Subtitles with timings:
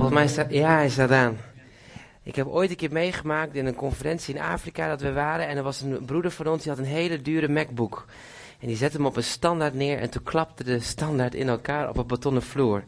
[0.00, 1.38] Volgens mij staat, ja, hij staat aan.
[2.22, 5.48] Ik heb ooit een keer meegemaakt in een conferentie in Afrika dat we waren.
[5.48, 8.06] En er was een broeder van ons die had een hele dure MacBook.
[8.60, 11.88] En die zette hem op een standaard neer en toen klapte de standaard in elkaar
[11.88, 12.84] op een betonnen vloer.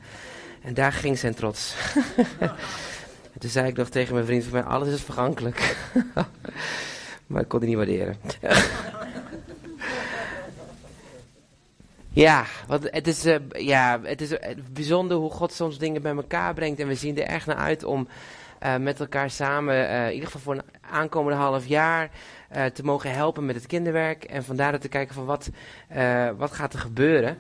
[0.63, 1.75] En daar ging zijn trots.
[3.33, 5.77] en toen zei ik nog tegen mijn vriend van mij, alles is vergankelijk.
[7.27, 8.17] maar ik kon het niet waarderen.
[12.15, 14.39] Ja, want het is, uh, ja, het is uh,
[14.73, 16.81] bijzonder hoe God soms dingen bij elkaar brengt.
[16.81, 18.09] En we zien er echt naar uit om
[18.63, 22.11] uh, met elkaar samen, in ieder geval voor een aankomende half jaar,
[22.73, 24.25] te mogen helpen met het kinderwerk.
[24.25, 25.51] En vandaar te kijken van wat,
[26.37, 27.39] wat gaat er gebeuren.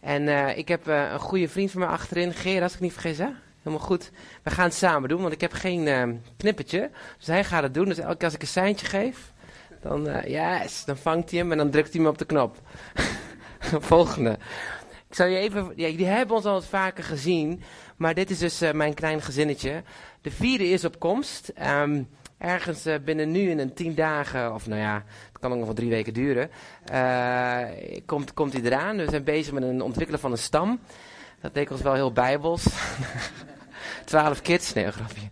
[0.00, 3.28] En ik heb een goede vriend van mij achterin, Geer, als ik niet vergis, hè?
[3.62, 4.10] Helemaal goed.
[4.42, 6.90] We gaan het samen doen, want ik heb geen knippertje.
[7.18, 7.84] Dus hij gaat het doen.
[7.84, 9.32] Dus elke keer als ik een seintje geef,
[9.80, 12.56] dan, yes, dan vangt hij hem en dan drukt hij me op de knop.
[13.90, 14.38] Volgende.
[15.08, 17.62] Ik zal je even, ja, jullie hebben ons al wat vaker gezien,
[17.96, 19.82] maar dit is dus uh, mijn klein gezinnetje.
[20.20, 21.52] De vierde is op komst.
[21.62, 25.56] Um, ergens uh, binnen nu in een tien dagen, of nou ja, het kan ook
[25.56, 26.50] nog wel drie weken duren,
[26.92, 27.58] uh,
[28.06, 28.96] komt, komt hij eraan.
[28.96, 30.80] We zijn bezig met een ontwikkelen van een stam.
[31.40, 32.66] Dat leek ons wel heel bijbels.
[34.04, 35.28] Twaalf kids, nee, een grapje.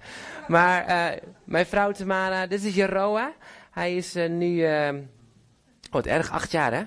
[0.48, 3.32] Maar mijn vrouw Tamara, dit is Jeroa.
[3.70, 4.88] Hij is nu, oh
[5.90, 6.82] wat erg, acht jaar hè?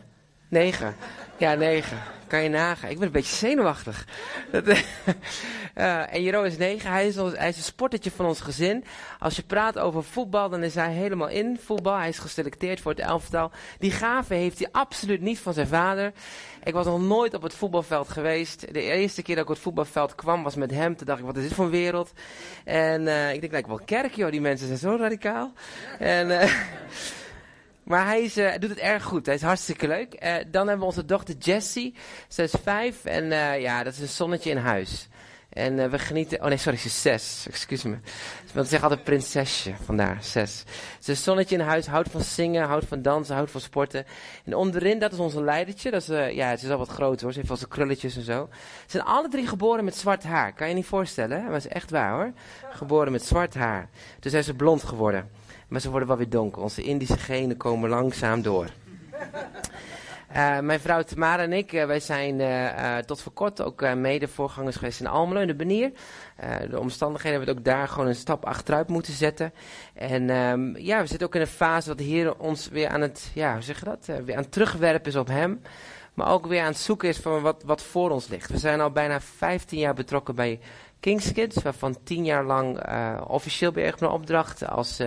[0.49, 0.95] Negen.
[1.39, 1.97] Ja, negen.
[2.27, 2.89] Kan je nagaan.
[2.89, 4.05] Ik ben een beetje zenuwachtig.
[4.51, 6.91] uh, en Jero is negen.
[6.91, 8.83] Hij is, een sportertje van ons gezin.
[9.19, 11.97] Als je praat over voetbal, dan is hij helemaal in voetbal.
[11.97, 13.51] Hij is geselecteerd voor het elftal.
[13.77, 16.11] Die gave heeft hij absoluut niet van zijn vader.
[16.63, 18.73] Ik was nog nooit op het voetbalveld geweest.
[18.73, 20.95] De eerste keer dat ik op het voetbalveld kwam, was met hem.
[20.95, 22.11] Toen dacht ik, wat is dit voor een wereld?
[22.63, 24.31] En uh, ik denk, lijkt wel kerk, joh.
[24.31, 25.53] Die mensen zijn zo radicaal.
[25.99, 26.29] En...
[26.29, 26.43] Uh,
[27.89, 29.25] Maar hij is, uh, doet het erg goed.
[29.25, 30.13] Hij is hartstikke leuk.
[30.23, 31.95] Uh, dan hebben we onze dochter Jessie.
[32.27, 35.07] Ze is vijf en uh, ja, dat is een zonnetje in huis.
[35.49, 36.41] En we genieten...
[36.41, 37.45] Oh nee, sorry, ze is zes.
[37.47, 37.97] Excuus me.
[38.53, 39.73] Want ze altijd prinsesje.
[39.83, 40.63] Vandaar, zes.
[40.99, 41.85] Ze is zonnetje in huis.
[41.85, 44.05] Houdt van zingen, houdt van dansen, houdt van sporten.
[44.45, 45.91] En onderin, dat is onze leidertje.
[45.91, 47.31] Dat is, ja, ze is al wat groter hoor.
[47.31, 48.49] Ze heeft al zijn krulletjes en zo.
[48.51, 48.57] Ze
[48.87, 50.53] zijn alle drie geboren met zwart haar.
[50.53, 51.43] Kan je niet voorstellen?
[51.43, 52.31] Maar het is echt waar hoor.
[52.69, 53.89] Geboren met zwart haar.
[54.19, 55.38] Dus zijn ze blond geworden.
[55.69, 56.61] Maar ze worden wel weer donker.
[56.61, 58.69] Onze Indische genen komen langzaam door.
[60.35, 64.27] Uh, mijn vrouw Tamara en ik, uh, wij zijn uh, tot voor kort ook mede
[64.27, 65.91] voorgangers geweest in Almelo, in de Benier.
[66.69, 69.53] de omstandigheden hebben we ook daar gewoon een stap achteruit moeten zetten.
[69.93, 73.01] En um, ja, we zitten ook in een fase dat de Heer ons weer aan
[73.01, 75.61] het, ja, hoe zeg je dat, weer aan het terugwerpen is op hem.
[76.13, 78.49] Maar ook weer aan het zoeken is van wat, wat voor ons ligt.
[78.49, 80.59] We zijn al bijna 15 jaar betrokken bij
[80.99, 82.83] King's Kids, waarvan 10 jaar lang
[83.27, 85.01] officieel ik mijn opdracht als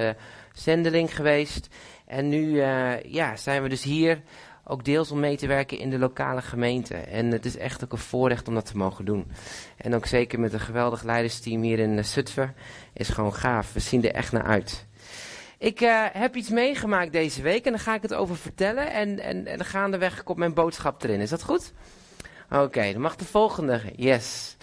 [0.53, 1.69] zendeling geweest.
[2.07, 4.23] En nu uh, ja, zijn we dus hier
[4.65, 6.95] ook deels om mee te werken in de lokale gemeente.
[6.95, 9.33] En het is echt ook een voorrecht om dat te mogen doen.
[9.77, 12.55] En ook zeker met een geweldig leidersteam hier in uh, Zutphen.
[12.93, 13.73] Is gewoon gaaf.
[13.73, 14.87] We zien er echt naar uit.
[15.59, 18.93] Ik uh, heb iets meegemaakt deze week en daar ga ik het over vertellen.
[18.93, 21.21] En, en, en gaandeweg komt mijn boodschap erin.
[21.21, 21.73] Is dat goed?
[22.51, 23.81] Oké, dan mag de volgende.
[23.97, 24.57] Yes.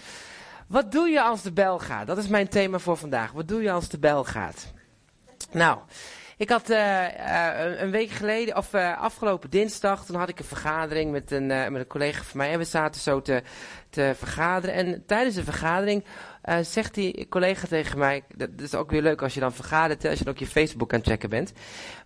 [0.66, 2.06] Wat doe je als de bel gaat?
[2.06, 3.32] Dat is mijn thema voor vandaag.
[3.32, 4.72] Wat doe je als de bel gaat?
[5.52, 5.78] Nou,
[6.36, 10.44] ik had uh, uh, een week geleden, of uh, afgelopen dinsdag, toen had ik een
[10.44, 12.52] vergadering met een, met een collega van mij.
[12.52, 13.42] En we zaten zo te,
[13.90, 14.74] te vergaderen.
[14.74, 16.04] En tijdens de vergadering
[16.62, 20.18] zegt die collega tegen mij, dat is ook weer leuk als je dan vergadert, als
[20.18, 21.52] je dan ook je Facebook aan het checken bent.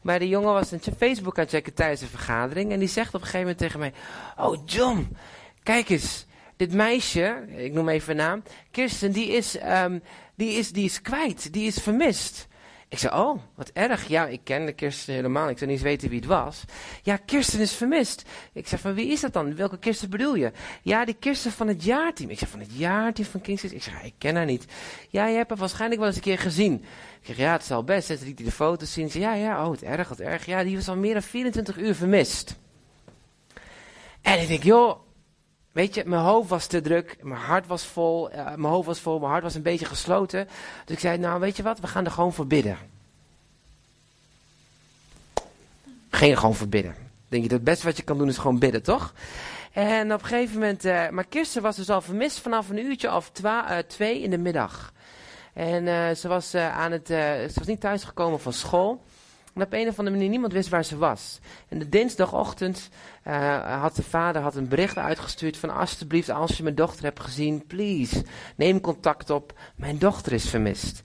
[0.03, 2.72] Maar die jongen was een Facebook aan het checken tijdens de vergadering.
[2.72, 3.93] En die zegt op een gegeven moment tegen mij,
[4.37, 5.16] oh John,
[5.62, 10.03] kijk eens, dit meisje, ik noem even een naam, Kirsten, die is, um,
[10.34, 12.47] die is, die is kwijt, die is vermist.
[12.94, 14.09] Ik zei, oh, wat erg.
[14.09, 15.49] Ja, ik kende Kirsten helemaal.
[15.49, 16.65] Ik zou niet eens weten wie het was.
[17.03, 18.22] Ja, Kirsten is vermist.
[18.53, 19.56] Ik zeg, van wie is dat dan?
[19.56, 20.53] Welke Kirsten bedoel je?
[20.82, 22.30] Ja, die Kirsten van het jaarteam.
[22.30, 24.66] Ik zeg, van het jaarteam van King's Ik zeg, ik ken haar niet.
[25.09, 26.74] Ja, je hebt haar waarschijnlijk wel eens een keer gezien.
[27.21, 28.07] Ik zeg, ja, het zal best.
[28.07, 29.10] Ze liet hij de foto's zien.
[29.10, 30.47] Ze ja, ja, oh, het erg, wat erg.
[30.47, 32.57] Ja, die was al meer dan 24 uur vermist.
[34.22, 35.04] En ik denk, joh,
[35.74, 39.01] Weet je, mijn hoofd was te druk, mijn hart was vol, uh, mijn hoofd was
[39.01, 40.48] vol, mijn hart was een beetje gesloten.
[40.84, 42.78] Dus ik zei, nou weet je wat, we gaan er gewoon voor bidden.
[46.15, 46.95] Gingen gewoon voor bidden.
[47.28, 49.15] Denk je, het beste wat je kan doen is gewoon bidden, toch?
[49.72, 53.15] En op een gegeven moment, uh, maar Kirsten was dus al vermist vanaf een uurtje
[53.15, 54.93] of uh, twee in de middag.
[55.53, 59.03] En ze was aan het, ze was niet thuisgekomen van school.
[59.55, 61.39] En op een of andere manier niemand wist waar ze was.
[61.69, 62.89] En de dinsdagochtend
[63.81, 67.66] had de vader had een bericht uitgestuurd van alsjeblieft als je mijn dochter hebt gezien,
[67.66, 68.25] please,
[68.57, 71.03] neem contact op, mijn dochter is vermist.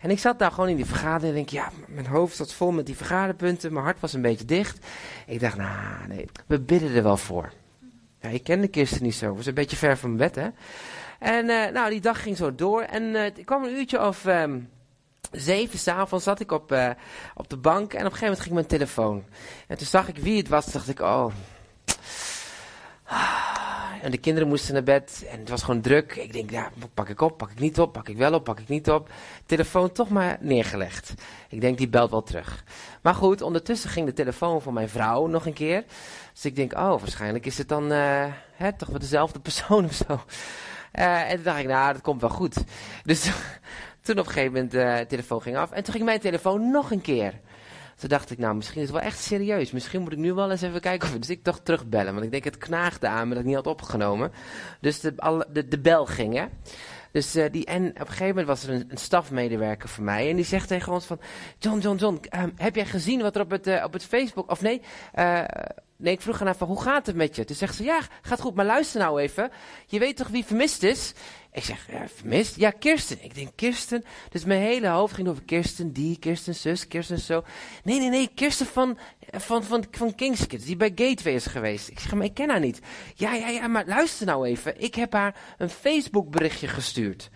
[0.00, 2.70] En ik zat daar gewoon in die vergadering en denk, ja, mijn hoofd zat vol
[2.70, 4.86] met die vergaderpunten, mijn hart was een beetje dicht.
[5.26, 7.52] Ik dacht, nou, nee, we bidden er wel voor.
[8.20, 10.50] Ja, ik ken de Kirsten niet zo, was een beetje ver van mijn bed, hè.
[11.18, 12.82] En nou, die dag ging zo door.
[12.82, 14.68] En ik kwam een uurtje of um,
[15.30, 16.76] zeven s'avonds zat ik op,
[17.34, 17.92] op de bank.
[17.92, 19.24] En op een gegeven moment ging mijn telefoon.
[19.66, 20.66] En toen zag ik wie het was.
[20.66, 21.32] Dacht ik, oh...
[24.02, 26.16] En de kinderen moesten naar bed en het was gewoon druk.
[26.16, 28.60] Ik denk, ja, pak ik op, pak ik niet op, pak ik wel op, pak
[28.60, 29.10] ik niet op.
[29.46, 31.14] Telefoon toch maar neergelegd.
[31.48, 32.64] Ik denk, die belt wel terug.
[33.02, 35.84] Maar goed, ondertussen ging de telefoon van mijn vrouw nog een keer.
[36.32, 39.92] Dus ik denk, oh, waarschijnlijk is het dan uh, hè, toch wel dezelfde persoon of
[39.92, 40.20] zo.
[40.98, 42.56] Uh, en toen dacht ik, nou, dat komt wel goed.
[43.04, 43.30] Dus
[44.02, 45.70] toen op een gegeven moment uh, de telefoon ging af.
[45.70, 47.40] En toen ging mijn telefoon nog een keer.
[48.00, 49.70] Toen dacht ik, nou, misschien is het wel echt serieus.
[49.70, 51.18] Misschien moet ik nu wel eens even kijken of...
[51.18, 53.66] Dus ik toch terugbellen, want ik denk het knaagde aan me dat ik niet had
[53.66, 54.32] opgenomen.
[54.80, 55.14] Dus de,
[55.52, 56.46] de, de bel ging, hè.
[57.12, 60.30] Dus uh, die, en op een gegeven moment was er een, stafmedewerker van mij.
[60.30, 61.20] En die zegt tegen ons van...
[61.58, 64.50] John, John, John, um, heb jij gezien wat er op het, uh, op het Facebook...
[64.50, 64.82] Of nee,
[65.14, 65.44] uh,
[65.96, 67.44] nee, ik vroeg haar van hoe gaat het met je?
[67.44, 69.50] Toen zegt ze, ja, gaat goed, maar luister nou even.
[69.86, 71.14] Je weet toch wie vermist is?
[71.52, 72.56] Ik zeg, ja, vermist?
[72.56, 73.24] Ja, Kirsten.
[73.24, 74.04] Ik denk, Kirsten.
[74.28, 77.44] Dus mijn hele hoofd ging over Kirsten, die, Kirsten, zus, Kirsten, zo.
[77.84, 78.98] Nee, nee, nee, Kirsten van,
[79.30, 81.88] van, van, van King's Kids, die bij Gateway is geweest.
[81.88, 82.80] Ik zeg, maar ik ken haar niet.
[83.14, 84.80] Ja, ja, ja, maar luister nou even.
[84.80, 87.30] Ik heb haar een Facebook berichtje gestuurd.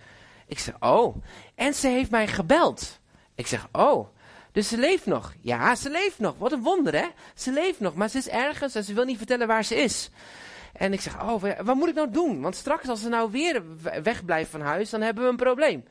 [0.47, 1.15] Ik zeg, oh.
[1.55, 2.99] En ze heeft mij gebeld.
[3.35, 4.07] Ik zeg, oh.
[4.51, 5.33] Dus ze leeft nog.
[5.41, 6.35] Ja, ze leeft nog.
[6.37, 7.05] Wat een wonder, hè?
[7.35, 10.09] Ze leeft nog, maar ze is ergens en ze wil niet vertellen waar ze is.
[10.77, 12.41] En ik zeg, oh, wat moet ik nou doen?
[12.41, 13.61] Want straks als ze nou weer
[14.03, 15.83] wegblijft van huis, dan hebben we een probleem.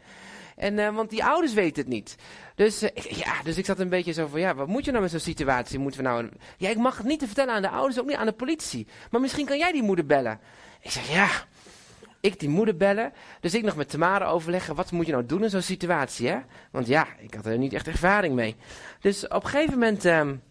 [0.57, 2.17] En, uh, want die ouders weten het niet.
[2.55, 5.03] Dus, uh, ja, dus ik zat een beetje zo van, ja, wat moet je nou
[5.03, 5.79] met zo'n situatie?
[5.79, 8.17] Moeten we nou, ja, ik mag het niet te vertellen aan de ouders, ook niet
[8.17, 8.87] aan de politie.
[9.11, 10.41] Maar misschien kan jij die moeder bellen.
[10.81, 11.29] Ik zeg, ja,
[12.21, 13.13] ik die moeder bellen.
[13.41, 16.39] Dus ik nog met Tamara overleggen, wat moet je nou doen in zo'n situatie, hè?
[16.71, 18.57] Want ja, ik had er niet echt ervaring mee.
[19.01, 20.05] Dus op een gegeven moment...
[20.05, 20.43] Um,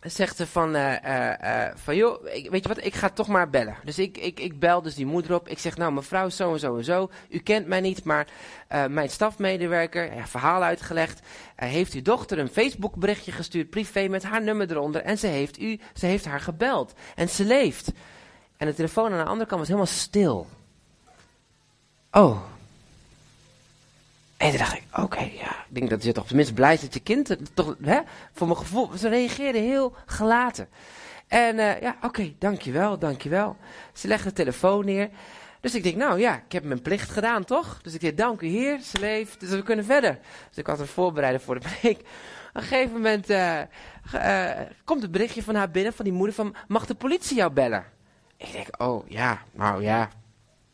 [0.00, 3.76] zegt ze van, uh, uh, van joh, weet je wat, ik ga toch maar bellen.
[3.84, 5.48] Dus ik, ik, ik bel dus die moeder op.
[5.48, 8.26] Ik zeg, nou mevrouw zo en zo en zo, u kent mij niet, maar
[8.88, 11.20] mijn stafmedewerker, ja, verhaal uitgelegd,
[11.56, 15.02] heeft uw dochter een Facebook berichtje gestuurd, privé, met haar nummer eronder.
[15.02, 16.94] En ze heeft, u, ze heeft haar gebeld.
[17.14, 17.92] En ze leeft.
[18.56, 20.46] En de telefoon aan de andere kant was helemaal stil.
[22.10, 22.42] Oh,
[24.38, 26.94] en toen dacht ik, oké, ja, ik denk dat je toch tenminste blij is dat
[26.94, 28.00] je kind, toch, hè,
[28.32, 30.68] voor mijn gevoel, ze reageerde heel gelaten.
[31.26, 33.56] En uh, ja, oké, dankjewel, dankjewel.
[33.92, 35.08] Ze legde de telefoon neer.
[35.60, 37.82] Dus ik denk, nou ja, ik heb mijn plicht gedaan, toch?
[37.82, 40.18] Dus ik zeg, dank u heer, ze leeft, dus we kunnen verder.
[40.48, 41.98] Dus ik had haar voorbereiden voor de preek.
[41.98, 42.04] Op
[42.52, 43.60] een gegeven moment uh,
[44.84, 47.84] komt het berichtje van haar binnen, van die moeder, van, mag de politie jou bellen?
[48.36, 50.10] Ik denk, oh ja, nou ja,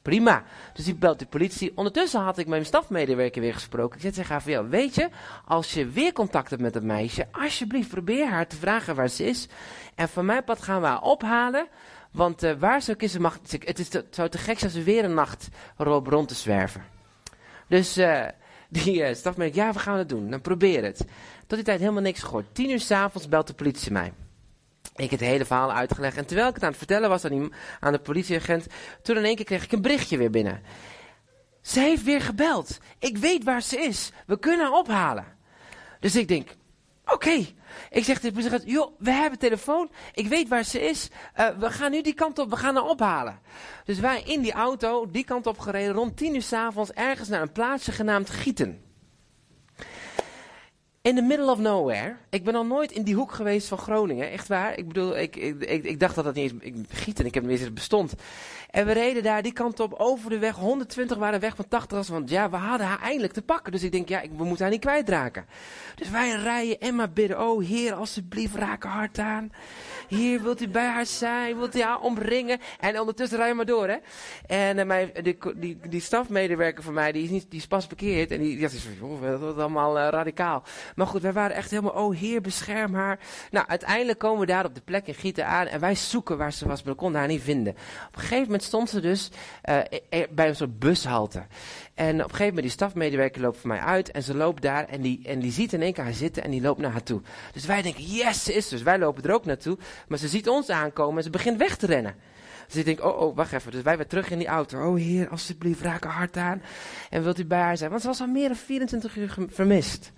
[0.05, 0.45] Prima.
[0.73, 1.73] Dus die belt de politie.
[1.75, 3.95] Ondertussen had ik mijn stafmedewerker weer gesproken.
[3.95, 5.09] Ik zei tegen haar weet je,
[5.45, 9.25] als je weer contact hebt met dat meisje, alsjeblieft probeer haar te vragen waar ze
[9.25, 9.49] is.
[9.95, 11.67] En van mijn pad gaan we haar ophalen.
[12.11, 14.81] Want uh, waar ze ook is, mag, het, is te, zou te gek zijn als
[14.81, 15.49] ze weer een nacht
[15.79, 16.85] erop rond te zwerven.
[17.69, 18.25] Dus uh,
[18.69, 20.31] die uh, stafmedewerker, ja, we gaan het doen.
[20.31, 20.99] Dan probeer het.
[21.47, 22.47] Tot die tijd helemaal niks gehoord.
[22.53, 24.13] Tien uur s'avonds belt de politie mij.
[24.97, 26.17] Ik het hele verhaal uitgelegd.
[26.17, 28.67] En terwijl ik het aan het vertellen was aan, die, aan de politieagent,
[29.03, 30.63] toen in één keer kreeg ik een berichtje weer binnen.
[31.63, 32.79] Ze heeft weer gebeld.
[32.99, 34.11] Ik weet waar ze is.
[34.27, 35.25] We kunnen haar ophalen.
[36.01, 36.49] Dus ik denk,
[37.07, 37.47] oké.
[37.91, 39.91] Ik zeg tegen de joh, we hebben telefoon.
[40.13, 41.09] Ik weet waar ze is.
[41.37, 43.41] Uh, we gaan nu die kant op, we gaan haar ophalen.
[43.85, 47.43] Dus wij in die auto, die kant op gereden, rond tien uur s'avonds, ergens naar
[47.43, 48.84] een plaatsje genaamd Gieten.
[51.05, 52.17] In the middle of nowhere.
[52.31, 54.31] Ik ben al nooit in die hoek geweest van Groningen.
[54.31, 54.79] Echt waar.
[54.79, 56.63] Ik bedoel, ik, ik, ik, dacht dat dat niet eens...
[56.63, 58.15] Ik, gieten, ik heb niet eens bestond.
[58.71, 60.57] En we reden daar die kant op over de weg.
[60.57, 62.09] 120 waren weg van 80 was.
[62.09, 63.73] Want ja, we hadden haar eindelijk te pakken.
[63.73, 65.47] Dus ik denk, ja, we moeten haar niet kwijtraken.
[65.95, 67.41] Dus wij rijden en maar bidden.
[67.41, 69.53] Oh, heer, alsjeblieft, raak hart aan.
[70.09, 72.61] Hier wilt u bij haar zijn, wilt u haar omringen.
[72.81, 73.97] En ondertussen rij je maar door, hè.
[74.47, 77.87] En uh, mijn, die, die, die stafmedewerker van mij, die is, niet, die is pas
[77.87, 78.31] bekeerd.
[78.31, 78.73] En die, die is
[79.21, 80.63] dat is allemaal uh, radicaal.
[80.95, 83.19] Maar goed, wij waren echt helemaal, oh heer, bescherm haar.
[83.51, 85.67] Nou, uiteindelijk komen we daar op de plek in Gieten aan.
[85.67, 87.73] En wij zoeken waar ze was, maar we konden haar niet vinden.
[88.07, 89.31] Op een gegeven moment stond ze dus
[89.71, 89.79] uh,
[90.31, 91.47] bij een soort bushalte.
[91.95, 94.11] En op een gegeven moment, die stafmedewerker loopt voor mij uit.
[94.11, 96.51] En ze loopt daar en die, en die ziet in één keer haar zitten en
[96.51, 97.21] die loopt naar haar toe.
[97.53, 98.83] Dus wij denken, yes, ze is dus.
[98.83, 99.79] Wij lopen er ook naartoe.
[100.09, 102.15] Maar ze ziet ons aankomen en ze begint weg te rennen.
[102.67, 103.73] Dus ik denk, oh, oh, wacht even.
[103.73, 104.89] Dus wij weer terug in die auto.
[104.89, 106.63] Oh heer, alsjeblieft, raak haar hart aan.
[107.11, 107.91] En wilt u bij haar zijn?
[107.91, 110.13] Want ze was al meer dan 24 uur vermist.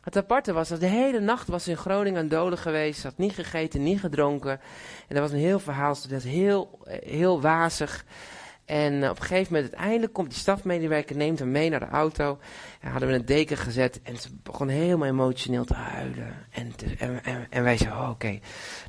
[0.00, 3.00] Het aparte was dat de hele nacht was in Groningen dode geweest.
[3.00, 4.60] Ze had niet gegeten, niet gedronken.
[5.08, 5.94] En dat was een heel verhaal.
[5.94, 8.04] Ze was heel, heel wazig.
[8.64, 12.38] En op een gegeven moment, uiteindelijk komt die stafmedewerker, neemt hem mee naar de auto.
[12.80, 16.34] En hadden we een deken gezet en ze begon helemaal emotioneel te huilen.
[16.50, 18.38] En, en, en, wij zeiden, oh, oké.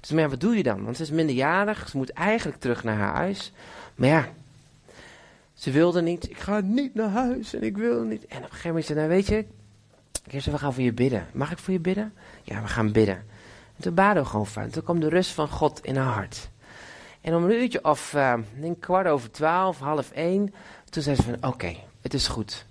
[0.01, 0.83] Dus maar ja, wat doe je dan?
[0.83, 3.51] Want ze is minderjarig, ze moet eigenlijk terug naar haar huis.
[3.95, 4.27] Maar ja,
[5.53, 6.29] Ze wilde niet.
[6.29, 8.25] Ik ga niet naar huis en ik wil niet.
[8.25, 9.45] En op een gegeven moment zei nou weet je,
[10.27, 11.27] Kirsten, we gaan voor je bidden.
[11.33, 12.13] Mag ik voor je bidden?
[12.43, 13.15] Ja, we gaan bidden.
[13.75, 14.69] En toen baden we gewoon van.
[14.69, 16.49] Toen kwam de rust van God in haar hart.
[17.25, 20.53] En om een uurtje of, uh, denk kwart over twaalf, half één,
[20.89, 22.65] toen zei ze van, oké, het is goed.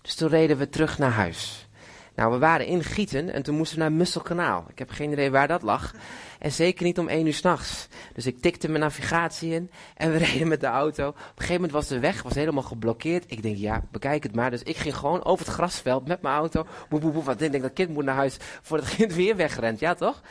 [0.00, 1.68] Dus toen reden we terug naar huis.
[2.14, 4.64] Nou, we waren in Gieten en toen moesten we naar Musselkanaal.
[4.68, 5.94] Ik heb geen idee waar dat lag.
[6.38, 7.88] En zeker niet om één uur s'nachts.
[8.14, 11.08] Dus ik tikte mijn navigatie in en we reden met de auto.
[11.08, 13.24] Op een gegeven moment was de weg was helemaal geblokkeerd.
[13.26, 14.50] Ik denk, ja, bekijk het maar.
[14.50, 16.66] Dus ik ging gewoon over het grasveld met mijn auto.
[16.88, 19.36] Boe, boe, boe, want ik denk dat kind moet naar huis voordat het kind weer
[19.36, 19.78] wegrent.
[19.78, 20.22] Ja, toch?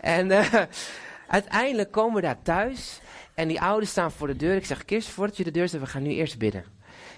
[0.00, 0.54] En uh,
[1.28, 3.00] uiteindelijk komen we daar thuis.
[3.40, 4.56] En die ouders staan voor de deur.
[4.56, 6.64] Ik zeg, Kirst, voordat je de deur zet, we gaan nu eerst bidden.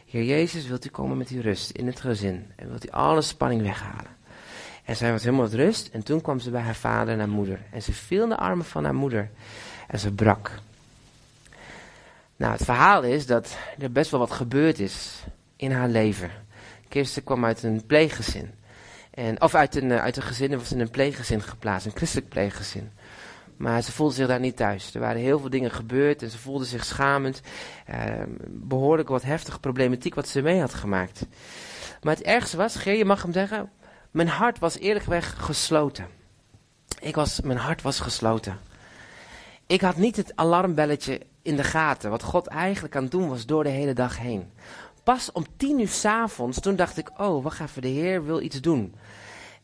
[0.06, 2.52] Heer Jezus, wilt u komen met uw rust in het gezin?
[2.56, 4.16] En wilt u alle spanning weghalen?
[4.84, 5.88] En zij was helemaal met rust.
[5.92, 7.60] En toen kwam ze bij haar vader en haar moeder.
[7.70, 9.30] En ze viel in de armen van haar moeder.
[9.88, 10.50] En ze brak.
[12.36, 15.24] Nou, het verhaal is dat er best wel wat gebeurd is
[15.56, 16.30] in haar leven.
[16.88, 18.50] Kirsten kwam uit een pleeggezin.
[19.10, 22.90] En, of uit een, uit een gezin, was in een pleeggezin geplaatst, een christelijk pleeggezin.
[23.62, 24.94] Maar ze voelde zich daar niet thuis.
[24.94, 27.40] Er waren heel veel dingen gebeurd en ze voelde zich schamend.
[27.90, 31.26] Uh, behoorlijk wat heftige problematiek wat ze mee had gemaakt.
[32.00, 33.70] Maar het ergste was, Geer, je mag hem zeggen,
[34.10, 36.06] mijn hart was eerlijkweg gesloten.
[37.00, 38.58] Ik was, mijn hart was gesloten.
[39.66, 43.46] Ik had niet het alarmbelletje in de gaten, wat God eigenlijk aan het doen was
[43.46, 44.50] door de hele dag heen.
[45.02, 48.60] Pas om tien uur s'avonds, toen dacht ik, oh, wacht even, de Heer wil iets
[48.60, 48.94] doen.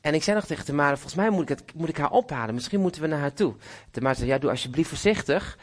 [0.00, 2.54] En ik zei nog tegen Tamara, volgens mij moet ik, het, moet ik haar ophalen.
[2.54, 3.54] Misschien moeten we naar haar toe.
[3.90, 5.58] Tamara zei, ja, doe alsjeblieft voorzichtig.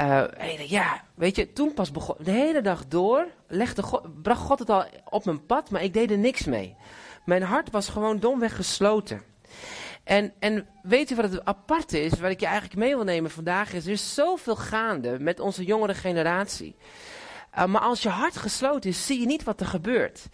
[0.00, 0.24] Uh,
[0.66, 4.84] ja, weet je, toen pas begon, de hele dag door, legde bracht God het al
[5.04, 6.76] op mijn pad, maar ik deed er niks mee.
[7.24, 9.22] Mijn hart was gewoon domweg gesloten.
[10.04, 13.30] En, en weet u wat het aparte is, wat ik je eigenlijk mee wil nemen
[13.30, 16.76] vandaag, is er is zoveel gaande met onze jongere generatie.
[17.58, 20.26] Uh, maar als je hart gesloten is, zie je niet wat er gebeurt.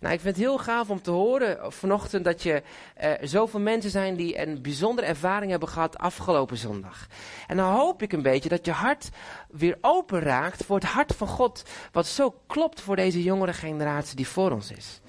[0.00, 2.62] Nou, ik vind het heel gaaf om te horen vanochtend dat je
[3.02, 7.06] uh, zoveel mensen zijn die een bijzondere ervaring hebben gehad afgelopen zondag.
[7.46, 9.08] En dan hoop ik een beetje dat je hart
[9.50, 14.16] weer open raakt voor het hart van God, wat zo klopt voor deze jongere generatie
[14.16, 15.00] die voor ons is.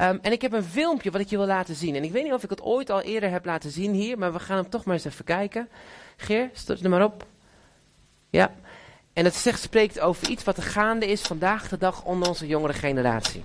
[0.00, 1.94] Um, en ik heb een filmpje wat ik je wil laten zien.
[1.94, 4.32] En ik weet niet of ik het ooit al eerder heb laten zien hier, maar
[4.32, 5.68] we gaan hem toch maar eens even kijken.
[6.16, 7.26] Geer, stort er maar op.
[8.30, 8.54] Ja.
[9.18, 12.46] En het zegt, spreekt over iets wat er gaande is vandaag de dag onder onze
[12.46, 13.42] jongere generatie.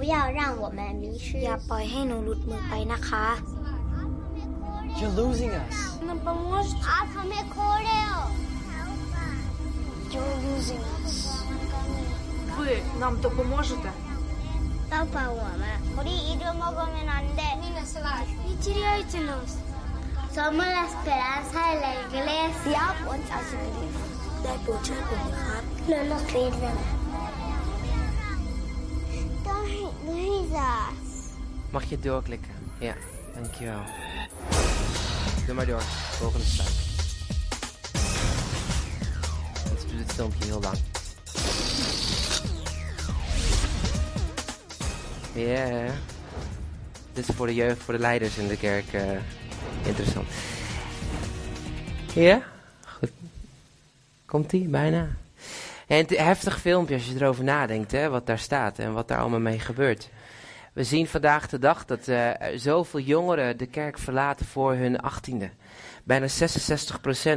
[0.00, 3.26] 不要让我们迷失 อย่าปล่อยให้หนูหลุดมือไปนะคะ
[4.98, 5.76] You're losing us.
[6.08, 6.80] Нам поможете?
[6.92, 8.10] 아 밤에 코레요
[10.12, 11.14] You're losing us.
[12.56, 13.86] Ви нам допоможете?
[14.90, 15.64] 아빠 엄마
[15.98, 17.40] 우리 잊어먹으면 안돼
[18.46, 19.58] Не теряйте нас.
[20.36, 23.96] Somos la esperanza de la iglesia once I believe
[24.42, 26.99] ได้โปรดช่วยผมนะครับ no nos pierdan Don't
[31.71, 32.51] Mag je doorklikken?
[32.79, 32.95] Ja,
[33.33, 33.81] dankjewel.
[35.45, 35.81] Doe maar door.
[35.81, 36.67] Volgende stap.
[39.63, 40.77] Anders duurt het filmpje heel lang.
[45.33, 45.93] Ja,
[47.13, 49.09] dit is voor de jeugd, voor de leiders in de kerk eh,
[49.85, 50.29] interessant.
[52.13, 52.41] Ja,
[52.87, 53.11] goed.
[54.25, 54.67] Komt-ie?
[54.67, 55.07] Bijna.
[55.87, 59.39] En heftig filmpje als je erover nadenkt, hè, wat daar staat en wat daar allemaal
[59.39, 60.09] mee gebeurt.
[60.73, 65.49] We zien vandaag de dag dat er zoveel jongeren de kerk verlaten voor hun achttiende.
[66.03, 66.31] Bijna 66%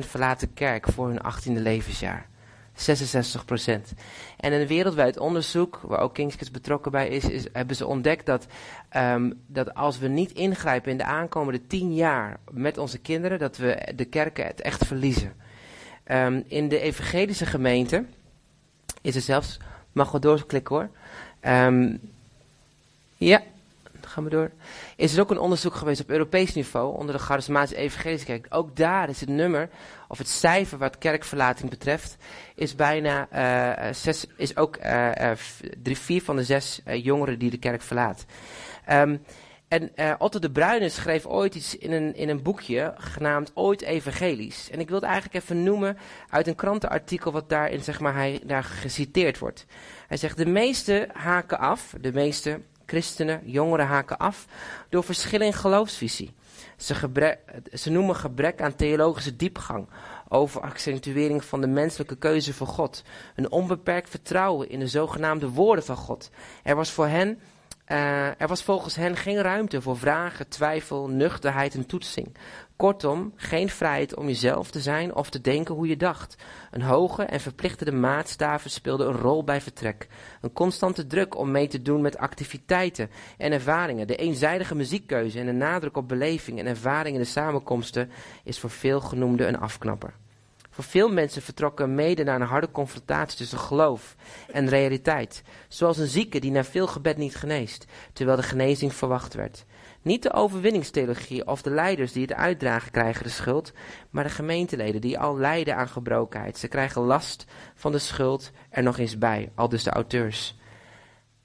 [0.07, 2.27] verlaat de kerk voor hun achttiende levensjaar.
[2.75, 3.95] 66%.
[4.37, 8.47] En een wereldwijd onderzoek, waar ook Kingskids betrokken bij is, is hebben ze ontdekt dat,
[8.89, 13.57] ehm, dat als we niet ingrijpen in de aankomende 10 jaar met onze kinderen, dat
[13.57, 15.33] we de kerken het echt verliezen.
[16.05, 18.05] Ehm, in de evangelische gemeente
[19.01, 19.59] is er zelfs,
[19.93, 20.91] mag wel doorklikken hoor.
[21.41, 21.97] Ehm,
[23.25, 23.43] ja,
[24.05, 24.51] dan gaan we door.
[24.97, 28.47] Is er ook een onderzoek geweest op Europees niveau onder de charismatische evangelische kerk.
[28.49, 29.69] Ook daar is het nummer,
[30.09, 32.17] of het cijfer wat kerkverlating betreft,
[32.55, 35.31] is bijna eh, eh, zes, is ook eh,
[35.83, 38.25] drie, vier van de zes jongeren die de kerk verlaat.
[38.85, 39.17] Ehm,
[39.69, 44.71] en Otto de Bruyne schreef ooit iets in een, in een boekje genaamd Ooit Evangelisch.
[44.71, 45.97] En ik wil het eigenlijk even noemen
[46.31, 49.67] uit een krantenartikel wat daarin zeg maar, hij, daar geciteerd wordt.
[50.07, 54.47] Hij zegt, de meeste haken af, de meeste christenen, jongeren haken af,
[54.89, 56.35] door verschillen in geloofsvisie.
[56.77, 57.39] Ze,
[57.73, 59.89] ze noemen gebrek aan theologische diepgang,
[60.29, 63.03] over accentuering van de menselijke keuze voor God,
[63.37, 66.31] een onbeperkt vertrouwen in de zogenaamde woorden van God.
[66.63, 67.39] Er was voor hen
[67.85, 72.37] eh, er was volgens hen geen ruimte voor vragen, twijfel, nuchterheid en toetsing.
[72.77, 76.37] Kortom, geen vrijheid om jezelf te zijn of te denken hoe je dacht.
[76.71, 80.09] Een hoge en verplichtende maatstaven speelden een rol bij vertrek.
[80.41, 84.07] Een constante druk om mee te doen met activiteiten en ervaringen.
[84.07, 88.11] De eenzijdige muziekkeuze en de nadruk op beleving en ervaring in de samenkomsten
[88.45, 90.15] is voor veel genoemde een afknapper.
[90.71, 94.17] Voor veel mensen vertrokken mede naar een harde confrontatie tussen geloof
[94.53, 95.43] en realiteit.
[95.69, 99.65] Zoals een zieke die na veel gebed niet geneest, terwijl de genezing verwacht werd.
[100.05, 103.73] Niet de overwinningstheologie of de leiders die het uitdragen krijgen de schuld,
[104.11, 106.59] maar de gemeenteleden die al lijden aan gebrokenheid.
[106.59, 110.57] Ze krijgen last van de schuld er nog eens bij, al dus de auteurs.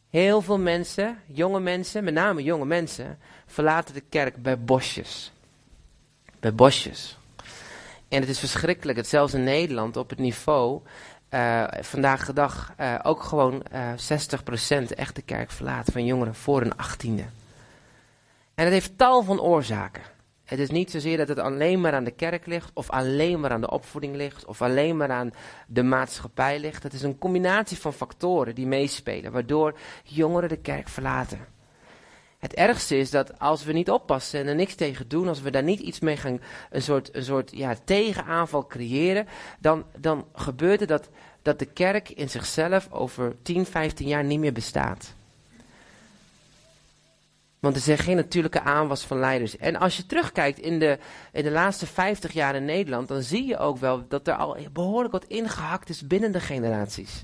[0.10, 5.32] Heel veel mensen, jonge mensen, met name jonge mensen, verlaten de kerk bij bosjes.
[6.39, 7.17] Bij bosjes.
[8.08, 10.82] En het is verschrikkelijk dat zelfs in Nederland op het niveau
[11.30, 13.91] eh, vandaag de dag eh, ook gewoon eh
[14.82, 17.26] 60% echt de kerk verlaat van jongeren voor een achttiende.
[18.60, 20.04] En het heeft tal van oorzaken.
[20.45, 23.52] Het is niet zozeer dat het alleen maar aan de kerk ligt, of alleen maar
[23.52, 25.34] aan de opvoeding ligt, of alleen maar aan
[25.67, 26.84] de maatschappij ligt.
[26.84, 31.48] Het is een combinatie van factoren die meespelen, waardoor jongeren de kerk verlaten.
[32.39, 35.52] Het ergste is dat als we niet oppassen en er niks tegen doen, als we
[35.52, 39.28] daar niet iets mee gaan, een soort, een soort ja, tegenaanval creëren,
[39.60, 41.10] dan, dan gebeurt het dat,
[41.41, 45.17] dat de kerk in zichzelf over 10, 15 jaar niet meer bestaat.
[47.60, 49.58] Want er is geen natuurlijke aanwas van leiders.
[49.58, 50.98] En als je terugkijkt in de,
[51.32, 54.58] in de laatste 50 jaar in Nederland, dan zie je ook wel dat er al
[54.72, 57.24] behoorlijk wat ingehakt is binnen de generaties.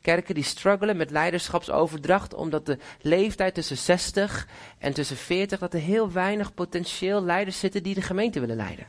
[0.00, 5.80] Kerken die struggelen met leiderschapsoverdracht, omdat de leeftijd tussen 60 en tussen 40, dat er
[5.80, 8.86] heel weinig potentieel leiders zitten die de gemeente willen leiden.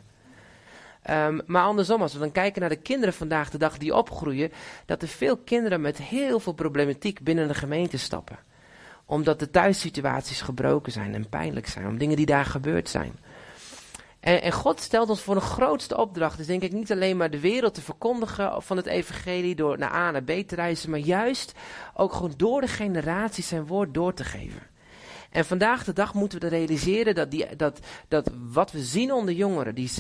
[1.02, 4.52] Ehm, maar andersom, als we dan kijken naar de kinderen vandaag de dag die opgroeien,
[4.86, 8.38] dat er veel kinderen met heel veel problematiek binnen de gemeente stappen.
[9.06, 13.14] Omdat de thuissituaties gebroken zijn en pijnlijk zijn, om dingen die daar gebeurd zijn.
[14.26, 16.38] En, en God stelt ons voor een grootste opdracht.
[16.38, 19.94] Dus denk ik niet alleen maar de wereld te verkondigen van het evangelie door naar
[19.94, 21.54] A naar B te reizen, maar juist
[21.94, 24.62] ook gewoon door de generaties zijn woord door te geven.
[25.36, 29.34] En vandaag de dag moeten we realiseren dat, die, dat, dat wat we zien onder
[29.34, 29.92] jongeren, die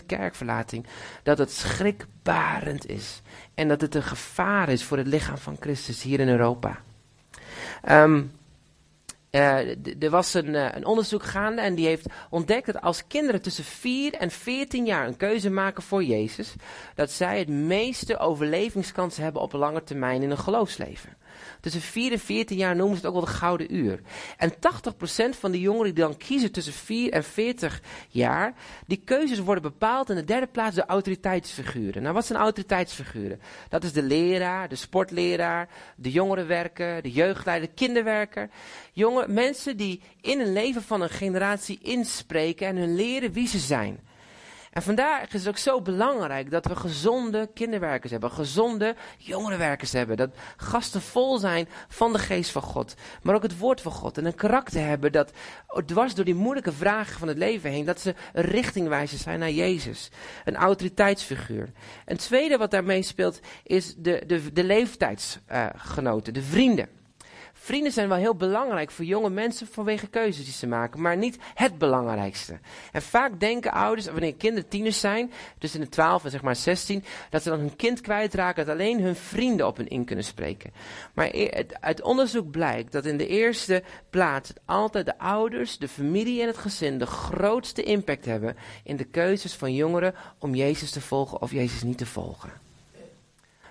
[0.00, 0.86] 66% kerkverlating,
[1.22, 3.22] dat het schrikbarend is.
[3.54, 6.80] En dat het een gevaar is voor het lichaam van Christus hier in Europa.
[7.82, 8.22] Ehm,
[9.34, 13.42] Eh, er was een, eh, een onderzoek gaande en die heeft ontdekt dat als kinderen
[13.42, 16.54] tussen 4 en 14 jaar een keuze maken voor Jezus,
[16.94, 21.16] dat zij het meeste overlevingskansen hebben op lange termijn in een geloofsleven.
[21.60, 24.00] Tussen 4 en 14 jaar noemen ze het ook wel de gouden uur.
[24.36, 28.54] En 80% van de jongeren die dan kiezen tussen 4 en 40 jaar,
[28.86, 32.02] die keuzes worden bepaald in de derde plaats door autoriteitsfiguren.
[32.02, 33.40] Nou, wat zijn autoriteitsfiguren?
[33.68, 38.48] Dat is de leraar, de sportleraar, de jongerenwerker, de jeugdleider, de kinderwerker.
[38.92, 43.58] Jonge mensen die in een leven van een generatie inspreken en hun leren wie ze
[43.58, 44.00] zijn.
[44.74, 50.16] En vandaar is het ook zo belangrijk dat we gezonde kinderwerkers hebben, gezonde jongerenwerkers hebben.
[50.16, 54.18] Dat gasten vol zijn van de geest van God, maar ook het woord van God.
[54.18, 55.32] En een karakter hebben dat
[55.86, 60.10] dwars door die moeilijke vragen van het leven heen, dat ze richtingwijzer zijn naar Jezus.
[60.44, 61.72] Een autoriteitsfiguur.
[62.04, 66.88] Een tweede wat daarmee speelt is de, de, de leeftijdsgenoten, de vrienden.
[67.64, 71.38] Vrienden zijn wel heel belangrijk voor jonge mensen vanwege keuzes die ze maken, maar niet
[71.54, 72.58] het belangrijkste.
[72.92, 77.04] En vaak denken ouders, wanneer kinderen tieners zijn, tussen de 12 en zeg maar 16,
[77.30, 80.72] dat ze dan hun kind kwijtraken, dat alleen hun vrienden op hun in kunnen spreken.
[81.14, 86.40] Maar e- uit onderzoek blijkt dat in de eerste plaats altijd de ouders, de familie
[86.40, 91.00] en het gezin de grootste impact hebben in de keuzes van jongeren om Jezus te
[91.00, 92.63] volgen of Jezus niet te volgen.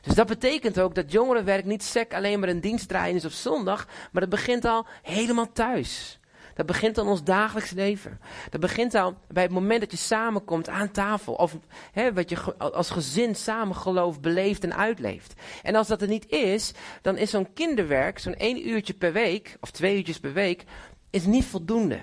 [0.03, 3.31] Dus dat betekent ook dat jongerenwerk niet sec alleen maar een dienst draaien is op
[3.31, 6.19] zondag, maar dat begint al helemaal thuis.
[6.53, 8.19] Dat begint al ons dagelijks leven.
[8.49, 11.33] Dat begint al bij het moment dat je samenkomt aan tafel.
[11.33, 11.57] Of
[11.91, 15.33] hè, wat je als gezin samen geloof beleeft en uitleeft.
[15.63, 19.57] En als dat er niet is, dan is zo'n kinderwerk, zo'n één uurtje per week,
[19.59, 20.63] of twee uurtjes per week,
[21.09, 21.99] is niet voldoende.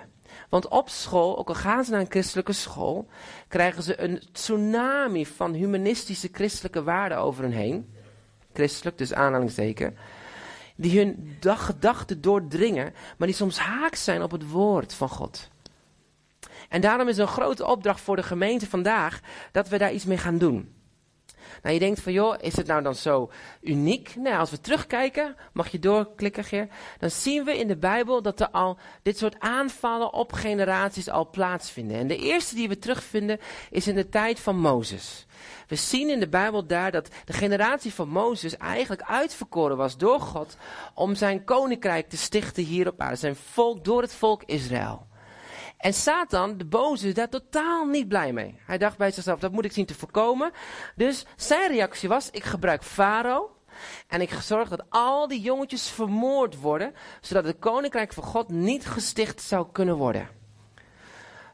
[0.51, 3.09] Want op school, ook al gaan ze naar een christelijke school,
[3.49, 7.95] krijgen ze een tsunami van humanistische christelijke waarden over hun heen.
[8.53, 9.97] Christelijk, dus aanhalingsteken.
[10.77, 15.49] Die hun gedachten doordringen, maar die soms haaks zijn op het woord van God.
[16.69, 19.21] En daarom is een grote opdracht voor de gemeente vandaag
[19.53, 20.75] dat we daar iets mee gaan doen.
[21.63, 24.15] Nou, je denkt van, joh, is het nou dan zo uniek?
[24.17, 26.69] Nou, als we terugkijken, mag je doorklikken, Geer,
[26.99, 31.31] dan zien we in de Bijbel dat er al dit soort aanvallen op generaties al
[31.31, 31.97] plaatsvinden.
[31.97, 33.39] En de eerste die we terugvinden
[33.71, 35.27] is in de tijd van Mozes.
[35.69, 40.21] We zien in de Bijbel daar dat de generatie van Mozes eigenlijk uitverkoren was door
[40.21, 40.57] God
[40.95, 43.17] om zijn koninkrijk te stichten hier op aarde.
[43.17, 45.09] Zijn volk, door het volk Israël.
[45.81, 48.59] En Satan, de boze, is daar totaal niet blij mee.
[48.67, 50.51] Hij dacht bij zichzelf, dat moet ik zien te voorkomen.
[50.95, 53.51] Dus zijn reactie was, ik gebruik Farao.
[54.09, 56.95] En ik zorg dat al die jongetjes vermoord worden.
[57.21, 60.29] Zodat het koninkrijk van God niet gesticht zou kunnen worden.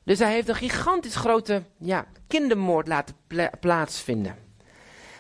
[0.04, 4.36] Dus hij heeft een gigantisch grote ja, kindermoord laten pla- plaatsvinden.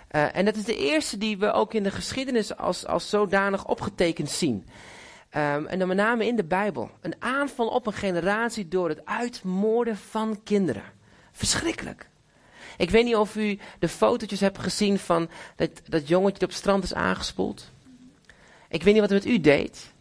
[0.08, 3.66] Eh, en dat is de eerste die we ook in de geschiedenis als, als zodanig
[3.66, 4.68] opgetekend zien.
[5.36, 6.90] Ehm, en dan met name in de Bijbel.
[7.00, 10.82] Een aanval op een generatie door het uitmoorden van kinderen.
[11.32, 12.08] Verschrikkelijk.
[12.76, 16.48] Ik weet niet of u de fotootjes hebt gezien van dat, dat jongetje dat op
[16.48, 17.70] het strand is aangespoeld.
[18.68, 19.92] Ik weet niet wat het met u deed.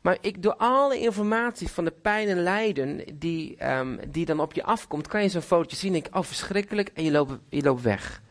[0.00, 4.52] Maar ik, door alle informatie van de pijn en lijden die, ehm, die dan op
[4.52, 7.62] je afkomt, kan je zo'n fotootje zien en denk oh verschrikkelijk, en je loopt, je
[7.62, 8.22] loopt weg.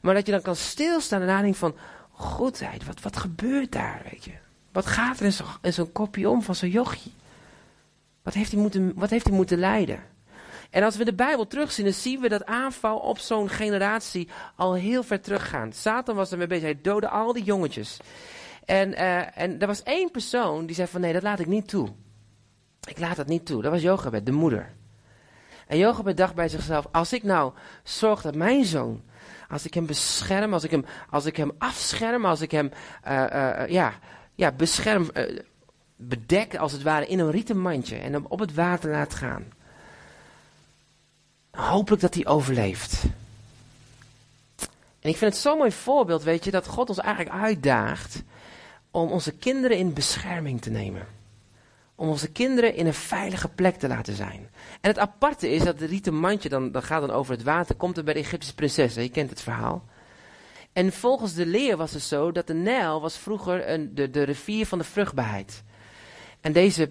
[0.00, 1.76] Maar dat je dan kan stilstaan en nadenken van,
[2.10, 4.46] goedheid, wat, wat gebeurt daar, weet je?
[4.78, 7.12] Wat gaat er in zo'n kopje om van zo'n jochie?
[8.22, 10.00] Wat heeft, hij moeten, wat heeft hij moeten lijden?
[10.70, 14.74] En als we de Bijbel terugzien, dan zien we dat aanval op zo'n generatie al
[14.74, 15.72] heel ver teruggaan.
[15.72, 17.96] Satan was ermee bezig, hij doodde al die jongetjes.
[18.64, 21.68] En, eh, en er was één persoon die zei van nee, dat laat ik niet
[21.68, 21.88] toe.
[22.88, 23.62] Ik laat dat niet toe.
[23.62, 24.72] Dat was Jochebed, de moeder.
[25.66, 29.02] En Jochebed dacht bij zichzelf, als ik nou zorg dat mijn zoon,
[29.48, 32.70] als ik hem bescherm, als ik hem, als ik hem afscherm, als ik hem
[33.02, 33.92] eh, eh, ja,
[34.38, 35.38] ja, bescherm, eh,
[35.96, 39.52] bedek als het ware in een rieten mandje en hem op het water laat gaan.
[41.50, 43.04] Hopelijk dat hij overleeft.
[45.00, 48.22] En ik vind het zo'n mooi voorbeeld, weet je, dat God ons eigenlijk uitdaagt
[48.90, 51.06] om onze kinderen in bescherming te nemen.
[51.94, 54.48] Om onze kinderen in een veilige plek te laten zijn.
[54.80, 57.74] En het aparte is dat het rieten mandje, dan, dan gaat dan over het water,
[57.74, 59.02] komt er bij de Egyptische prinsessen.
[59.02, 59.84] Je kent het verhaal.
[60.78, 64.22] En volgens de leer was het zo dat de Nijl was vroeger een, de, de
[64.22, 65.62] rivier van de vruchtbaarheid.
[66.40, 66.90] En deze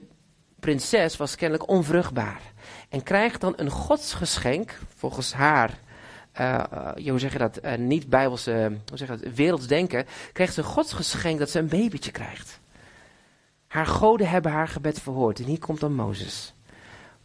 [0.60, 2.42] prinses was kennelijk onvruchtbaar.
[2.90, 5.80] En krijgt dan een godsgeschenk, volgens haar,
[6.40, 10.54] uh, uh, hoe zeg je dat, uh, niet-bijbelse, hoe zeg je dat, werelds denken, krijgt
[10.54, 12.60] ze een godsgeschenk dat ze een babytje krijgt.
[13.68, 15.40] Haar goden hebben haar gebed verhoord.
[15.40, 16.54] En hier komt dan Mozes.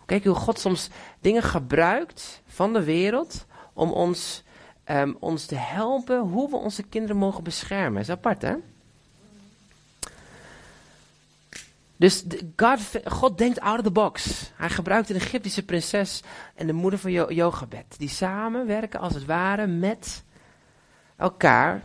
[0.06, 0.88] Kijk hoe God soms
[1.20, 4.42] dingen gebruikt van de wereld om ons,
[4.88, 8.00] um, ons te helpen hoe we onze kinderen mogen beschermen.
[8.00, 8.54] Is apart, hè?
[11.96, 12.24] Dus
[12.56, 14.50] God, God denkt out of the box.
[14.54, 16.22] Hij gebruikt een Egyptische prinses
[16.54, 17.94] en de moeder van jo Jochebed.
[17.98, 20.24] Die samen werken als het ware met
[21.16, 21.82] elkaar.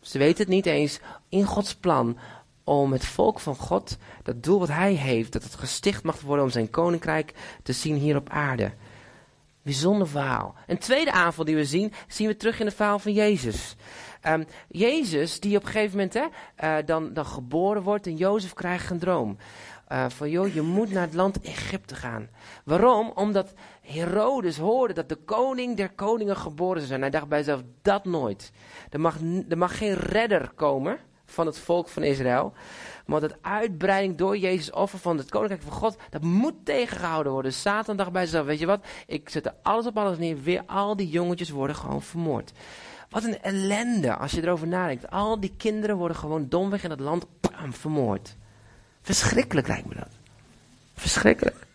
[0.00, 2.18] Ze weten het niet eens in Gods plan
[2.64, 6.44] om het volk van God, dat doel wat hij heeft, dat het gesticht mag worden
[6.44, 8.72] om zijn koninkrijk te zien hier op aarde.
[9.62, 10.54] Bijzonder verhaal.
[10.66, 13.76] Een tweede aanval die we zien, zien we terug in het verhaal van Jezus.
[14.26, 16.24] Um, Jezus, die op een gegeven moment hè,
[16.78, 19.36] uh, dan, dan geboren wordt en Jozef krijgt een droom.
[19.88, 22.28] Uh, van joh, je moet naar het land Egypte gaan.
[22.64, 23.12] Waarom?
[23.14, 27.00] Omdat Herodes hoorde dat de koning der koningen geboren zou zijn.
[27.00, 28.52] Hij dacht bij zichzelf, dat nooit.
[28.90, 29.16] Er mag,
[29.48, 30.98] er mag geen redder komen
[31.30, 32.52] van het volk van Israël.
[33.06, 37.52] Maar dat uitbreiding door Jezus offer van het koninkrijk van God, dat moet tegengehouden worden.
[37.52, 40.62] Satan dacht bij zichzelf, weet je wat, ik zet er alles op alles neer, weer
[40.66, 42.52] al die jongetjes worden gewoon vermoord.
[43.10, 45.10] Wat een ellende als je erover nadenkt.
[45.10, 48.36] Al die kinderen worden gewoon domweg in het land bam, vermoord.
[49.02, 50.10] Verschrikkelijk lijkt me dat.
[50.94, 51.66] Verschrikkelijk.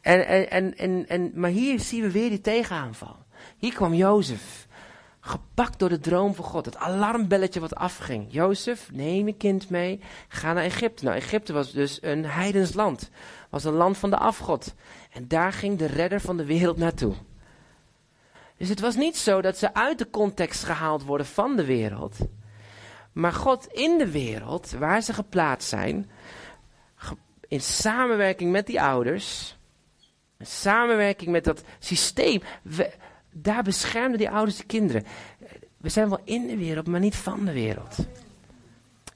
[0.00, 3.16] En, en, en, en, maar hier zien we weer die tegenaanval.
[3.56, 4.66] Hier kwam Jozef.
[5.24, 6.64] Gepakt door de droom van God.
[6.64, 8.26] Het alarmbelletje wat afging.
[8.28, 10.00] Jozef, neem je kind mee.
[10.28, 11.04] Ga naar Egypte.
[11.04, 13.10] Nou, Egypte was dus een heidens land.
[13.50, 14.74] Was een land van de afgod.
[15.12, 17.14] En daar ging de redder van de wereld naartoe.
[18.56, 22.16] Dus het was niet zo dat ze uit de context gehaald worden van de wereld.
[23.12, 26.10] Maar God in de wereld, waar ze geplaatst zijn,
[27.48, 29.56] in samenwerking met die ouders,
[30.38, 32.42] in samenwerking met dat systeem,
[33.32, 35.04] daar beschermden die ouders de kinderen.
[35.76, 37.96] We zijn wel in de wereld, maar niet van de wereld.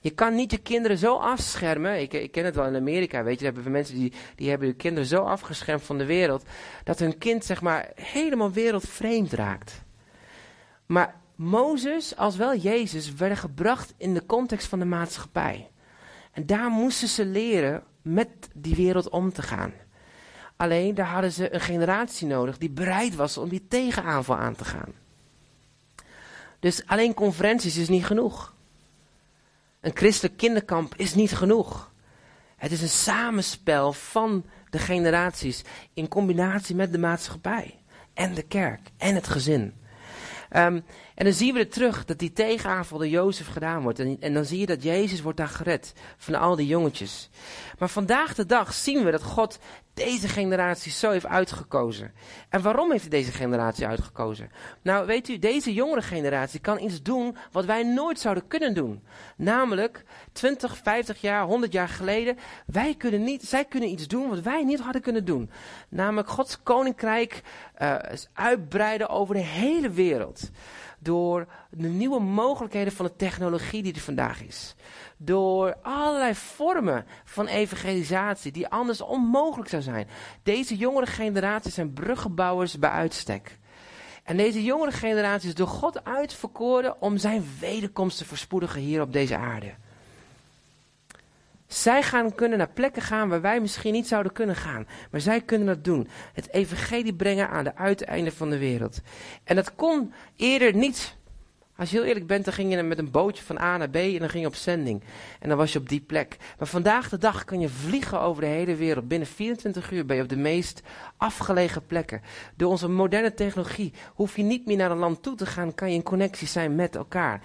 [0.00, 2.00] Je kan niet je kinderen zo afschermen.
[2.00, 3.44] Ik, ik ken het wel in Amerika, weet je.
[3.44, 6.44] Daar hebben we mensen die, die hebben hun kinderen zo afgeschermd van de wereld.
[6.84, 9.82] Dat hun kind, zeg maar, helemaal wereldvreemd raakt.
[10.86, 15.70] Maar Mozes, als wel Jezus, werden gebracht in de context van de maatschappij.
[16.32, 19.72] En daar moesten ze leren met die wereld om te gaan.
[20.56, 24.64] Alleen daar hadden ze een generatie nodig die bereid was om die tegenaanval aan te
[24.64, 24.92] gaan.
[26.60, 28.54] Dus alleen conferenties is niet genoeg.
[29.80, 31.92] Een christelijk kinderkamp is niet genoeg.
[32.56, 35.64] Het is een samenspel van de generaties
[35.94, 37.78] in combinatie met de maatschappij
[38.14, 39.74] en de kerk en het gezin.
[40.56, 40.84] Um,
[41.16, 43.98] en dan zien we er terug dat die tegenaanval door Jozef gedaan wordt.
[43.98, 47.30] En, en, dan zie je dat Jezus wordt daar gered van al die jongetjes.
[47.78, 49.58] Maar vandaag de dag zien we dat God
[49.94, 52.12] deze generatie zo heeft uitgekozen.
[52.48, 54.50] En waarom heeft hij deze generatie uitgekozen?
[54.82, 59.02] Nou, weet u, deze jongere generatie kan iets doen wat wij nooit zouden kunnen doen.
[59.36, 64.40] Namelijk, 20, 50 jaar, 100 jaar geleden, wij kunnen niet, zij kunnen iets doen wat
[64.40, 65.50] wij niet hadden kunnen doen.
[65.88, 67.42] Namelijk Gods koninkrijk
[67.82, 67.96] uh,
[68.32, 70.50] uitbreiden over de hele wereld
[70.98, 74.74] door de nieuwe mogelijkheden van de technologie die er vandaag is.
[75.16, 80.08] Door allerlei vormen van evangelisatie die anders onmogelijk zou zijn.
[80.42, 83.58] Deze jongere generaties zijn bruggenbouwers bij uitstek.
[84.24, 89.12] En deze jongere generatie is door God uitverkoren om zijn wederkomst te verspoedigen hier op
[89.12, 89.74] deze aarde.
[91.66, 94.86] Zij gaan kunnen naar plekken gaan waar wij misschien niet zouden kunnen gaan.
[95.10, 96.08] Maar zij kunnen dat doen.
[96.32, 99.00] Het evangelie brengen aan de uiteinden van de wereld.
[99.44, 101.15] En dat kon eerder niet.
[101.76, 103.96] Als je heel eerlijk bent, dan ging je met een bootje van A naar B
[103.96, 105.02] en dan ging je op zending.
[105.40, 106.36] En dan was je op die plek.
[106.58, 109.08] Maar vandaag de dag kan je vliegen over de hele wereld.
[109.08, 110.82] Binnen 24 uur ben je op de meest
[111.16, 112.22] afgelegen plekken.
[112.54, 115.88] Door onze moderne technologie hoef je niet meer naar een land toe te gaan, kan
[115.88, 117.42] je in connectie zijn met elkaar.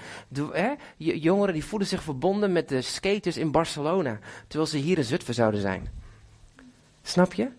[0.51, 5.03] Hè, jongeren die voelen zich verbonden met de skaters in Barcelona, terwijl ze hier in
[5.03, 5.87] Zutphen zouden zijn.
[7.01, 7.49] Snap je?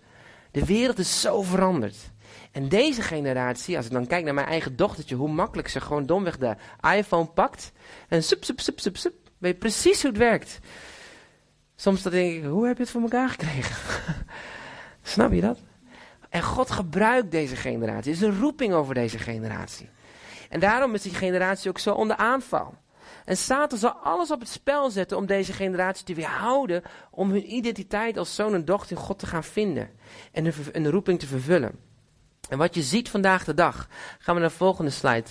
[0.50, 2.11] De wereld is zo veranderd.
[2.52, 6.06] En deze generatie, als ik dan kijk naar mijn eigen dochtertje, hoe makkelijk ze gewoon
[6.06, 6.56] domweg de
[6.94, 7.72] iPhone pakt
[8.08, 10.58] en sup, sup, sup, sup, sup, weet je precies hoe het werkt.
[11.76, 13.76] Soms dan denk ik, hoe heb je het voor elkaar gekregen?
[15.02, 15.58] Snap je dat?
[16.28, 18.12] En God gebruikt deze generatie.
[18.12, 19.88] Er is een roeping over deze generatie.
[20.48, 22.74] En daarom is die generatie ook zo onder aanval.
[23.24, 27.54] En Satan zal alles op het spel zetten om deze generatie te weerhouden om hun
[27.54, 29.90] identiteit als zoon en dochter in God te gaan vinden.
[30.32, 31.91] En de, een roeping te vervullen.
[32.48, 35.28] En wat je ziet vandaag de dag, gaan we naar de volgende slide.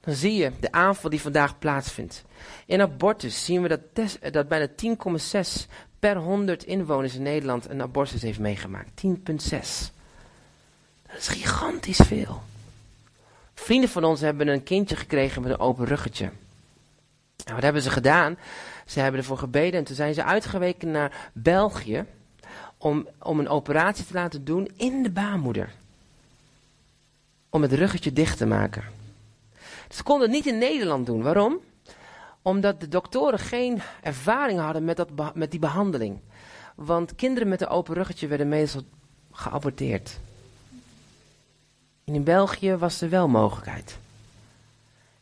[0.00, 2.24] Dan zie je de aanval die vandaag plaatsvindt.
[2.66, 3.80] In abortus zien we dat,
[4.32, 9.02] dat bijna 10,6 per 100 inwoners in Nederland een abortus heeft meegemaakt.
[9.06, 9.14] 10,6.
[11.06, 12.42] Dat is gigantisch veel.
[13.54, 16.30] Vrienden van ons hebben een kindje gekregen met een open ruggetje.
[17.44, 18.38] En wat hebben ze gedaan?
[18.86, 22.04] Ze hebben ervoor gebeden en toen zijn ze uitgeweken naar België
[22.78, 25.72] om, om een operatie te laten doen in de baarmoeder
[27.52, 28.84] om het ruggetje dicht te maken.
[29.88, 31.22] Ze konden het niet in Nederland doen.
[31.22, 31.58] Waarom?
[32.42, 36.18] Omdat de doktoren geen ervaring hadden met, dat, met die behandeling.
[36.74, 38.82] Want kinderen met een open ruggetje werden meestal
[39.32, 40.18] geaborteerd.
[42.04, 43.98] In België was er wel mogelijkheid.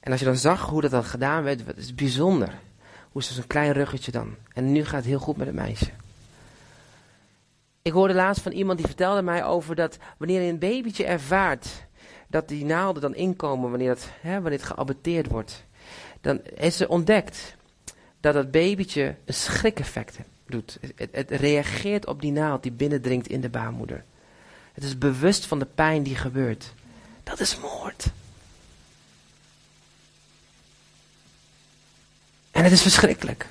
[0.01, 2.59] En als je dan zag hoe dat dan gedaan werd, dat is bijzonder.
[3.13, 4.35] Hoe is zo'n klein ruggetje dan?
[4.53, 5.91] En nu gaat het heel goed met het meisje.
[7.83, 11.89] Ik hoorde laatst van iemand die vertelde mij over dat wanneer een babytje ervaart
[12.31, 15.65] dat die naalden dan inkomen wanneer het, hè, wanneer het geaborteerd wordt,
[16.21, 17.57] dan is ze ontdekt
[18.21, 20.79] dat dat babytje een schrikeffect doet.
[21.11, 24.05] Het, reageert op die naald die binnendringt in de baarmoeder.
[24.73, 26.73] Het is bewust van de pijn die gebeurt.
[27.23, 28.07] Dat is moord.
[32.51, 33.47] En het is verschrikkelijk.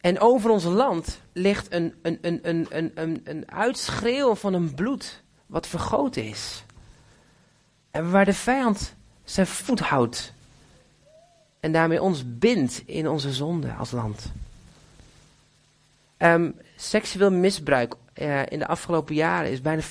[0.00, 4.74] En over ons land ligt een, een, een, een, een, een, een uitschreeuw van een
[4.74, 6.63] bloed wat vergoten is.
[7.94, 10.32] En waar de vijand zijn voet houdt.
[11.60, 14.32] En daarmee ons bindt in onze zonde als land.
[16.18, 19.86] Um, seksueel misbruik uh, in de afgelopen jaren is bijna 40%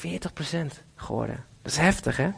[0.95, 1.45] geworden.
[1.61, 2.29] Dat is heftig, hè?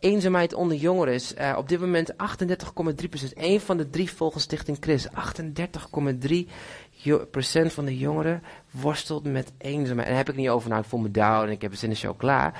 [0.00, 2.16] Eenzaamheid onder jongeren is uh, op dit moment 38,3%.
[3.34, 5.08] Eén van de drie volgens Stichting Chris.
[5.08, 5.12] 38,3%
[7.66, 10.06] van de jongeren worstelt met eenzaamheid.
[10.06, 11.76] En daar heb ik niet over, nou ik voel me down en ik heb een
[11.76, 12.52] zin in chocola.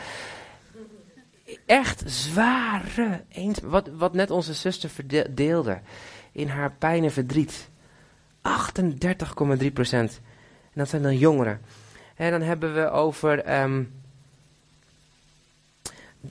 [1.67, 3.61] Echt zware eenzaamheid.
[3.61, 5.81] Wat, wat net onze zuster verdeelde
[6.33, 7.69] in haar pijn en verdriet.
[9.62, 10.21] 38,3 procent.
[10.62, 11.61] En dat zijn dan jongeren.
[12.14, 13.93] En dan hebben we over um,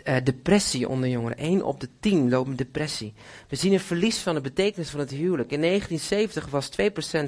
[0.03, 1.37] uh, depressie onder jongeren.
[1.37, 3.13] 1 op de 10 loopt depressie.
[3.47, 5.51] We zien een verlies van de betekenis van het huwelijk.
[5.51, 6.69] In 1970 was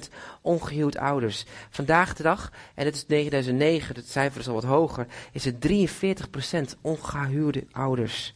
[0.07, 1.45] 2% ongehuwd ouders.
[1.69, 5.67] Vandaag de dag, en het is 2009, het cijfer is al wat hoger, is het
[5.67, 8.35] 43% ongehuwde ouders.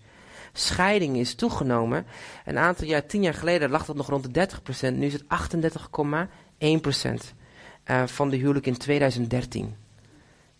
[0.53, 2.05] Scheiding is toegenomen.
[2.45, 4.49] Een aantal jaar, tien jaar geleden lag dat nog rond de
[4.91, 4.93] 30%.
[4.93, 5.27] Nu is het 38,1%
[7.85, 9.75] uh, van de huwelijk in 2013.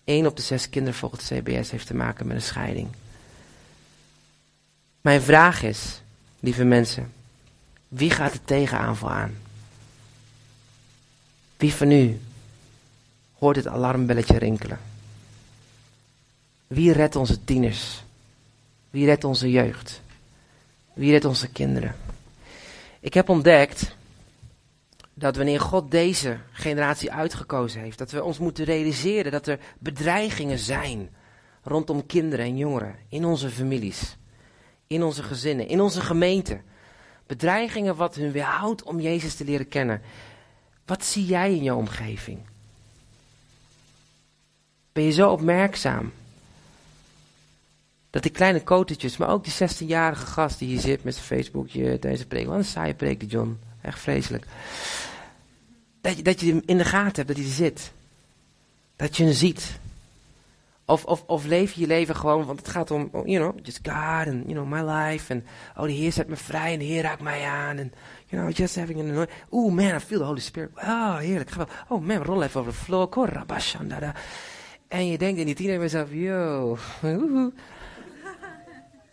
[0.04, 2.88] 1 op de zes kinderen volgens het CBS heeft te maken met een scheiding.
[5.02, 6.02] Mijn vraag is,
[6.40, 7.14] lieve mensen,
[7.88, 9.38] wie gaat de tegenaanval aan?
[11.58, 12.20] Wie van u
[13.34, 14.80] hoort het alarmbelletje rinkelen?
[16.68, 18.04] Wie redt onze tieners?
[18.90, 20.02] Wie redt onze jeugd?
[20.94, 21.96] Wie redt onze kinderen?
[23.00, 23.96] Ik heb ontdekt
[25.14, 30.60] dat wanneer God deze generatie uitgekozen heeft, dat we ons moeten realiseren dat er bedreigingen
[30.60, 31.10] zijn
[31.64, 34.17] rondom kinderen en jongeren in onze families,
[34.90, 36.62] in onze gezinnen, in onze gemeente.
[37.27, 40.02] Bedreigingen wat hun weerhoudt om Jezus te leren kennen.
[40.85, 42.40] Wat zie jij in jouw omgeving?
[44.92, 46.12] Ben je zo opmerkzaam?
[48.10, 52.00] Dat die kleine kotertjes, maar ook die 16-jarige gast die hier zit met zijn Facebookje
[52.00, 52.46] deze preek.
[52.46, 53.60] Wat een saaie preek die John.
[53.81, 54.46] Echt vreselijk.
[56.02, 57.92] Dat je, dat je hem in de gaten hebt, dat hij er zit.
[58.96, 59.79] Dat je hem ziet.
[60.90, 64.27] Of, of, of leef je leven gewoon, want het gaat om, you know, just God
[64.27, 65.33] and, you know, my life.
[65.33, 65.46] En,
[65.77, 67.77] oh, de Heer zet me vrij en de Heer raakt mij aan.
[67.77, 67.94] En,
[68.25, 70.69] you know, just having an Oeh, man, I feel the Holy Spirit.
[70.75, 71.50] Oh, heerlijk.
[71.87, 73.08] Oh, man, rol even over de floor.
[73.08, 74.13] Korabashandada.
[74.87, 76.77] En je denkt in die tiener bij jezelf, yo,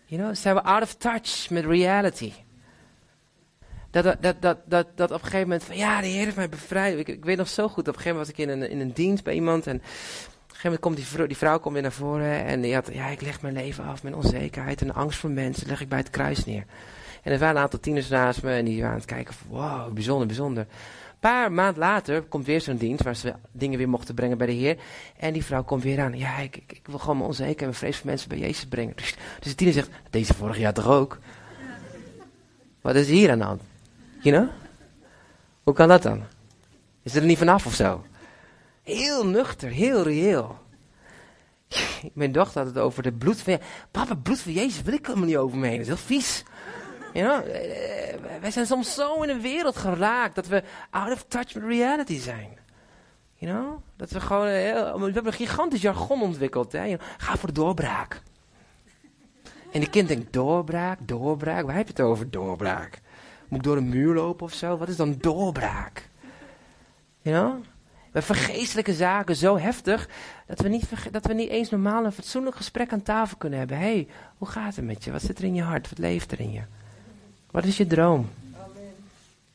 [0.08, 2.32] You know, zijn we out of touch met reality.
[3.90, 6.48] Dat, dat, dat, dat, dat, op een gegeven moment van, ja, de Heer heeft mij
[6.48, 7.08] bevrijd.
[7.08, 8.92] Ik, weet nog zo goed, op een gegeven moment was ik in een, in een
[8.92, 9.82] dienst bij iemand en
[10.56, 13.20] gegeven moment komt die vrouw, vrouw komt weer naar voren en die had, ja, ik
[13.20, 16.44] leg mijn leven af met onzekerheid en angst voor mensen, leg ik bij het kruis
[16.44, 16.64] neer.
[17.22, 19.46] En er waren een aantal tieners naast me en die waren aan het kijken van,
[19.48, 20.62] wow, bijzonder, bijzonder.
[20.62, 24.46] Een paar maand later komt weer zo'n dienst waar ze dingen weer mochten brengen bij
[24.46, 24.76] de Heer.
[25.16, 26.18] En die vrouw komt weer aan.
[26.18, 28.96] Ja, ik, ik, wil gewoon mijn onzekerheid en mijn vrees voor mensen bij Jezus brengen.
[28.96, 31.18] Dus, dus de tiener zegt, deze vorig jaar toch ook?
[32.80, 33.62] Wat is hier aan de hand?
[34.20, 34.48] You know?
[35.62, 36.22] Hoe kan dat dan?
[37.02, 38.04] Is er niet vanaf of zo?
[38.86, 40.58] Heel nuchter, heel reëel.
[42.12, 43.58] Mijn dochter had het over de bloed van...
[43.90, 45.76] Papa, bloed van Jezus wil ik helemaal niet over me heen.
[45.76, 46.44] Dat is heel vies.
[47.12, 47.54] You know?
[48.40, 52.18] Wij zijn soms zo in een wereld geraakt dat we out of touch met reality
[52.18, 52.58] zijn.
[53.34, 53.82] You know?
[53.96, 54.46] Dat we gewoon...
[54.46, 56.72] Heel, we hebben een gigantisch jargon ontwikkeld.
[56.72, 56.96] Hè?
[57.16, 58.22] Ga voor de doorbraak.
[59.72, 61.66] En de kind denkt, doorbraak, doorbraak.
[61.66, 63.00] Waar heb je het over, doorbraak?
[63.48, 64.76] Moet ik door een muur lopen of zo?
[64.76, 66.08] Wat is dan doorbraak?
[67.20, 67.74] You know?
[68.16, 70.08] We vergeestelijke zaken zo heftig
[70.46, 73.76] dat we, niet dat we niet eens normaal een fatsoenlijk gesprek aan tafel kunnen hebben.
[73.76, 74.08] Hé, hey,
[74.38, 75.12] hoe gaat het met je?
[75.12, 75.88] Wat zit er in je hart?
[75.88, 76.60] Wat leeft er in je?
[77.50, 78.30] Wat is je droom?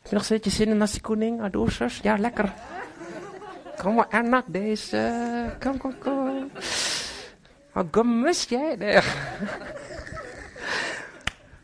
[0.01, 1.99] Heb je nog steeds je zin in nasi kuning, adoesers?
[2.03, 2.53] Ja, lekker.
[3.78, 5.14] Kom maar, enak deze.
[5.59, 6.51] Kom, kom, kom.
[7.72, 8.76] Wat gemist jij?
[8.76, 8.99] Nee.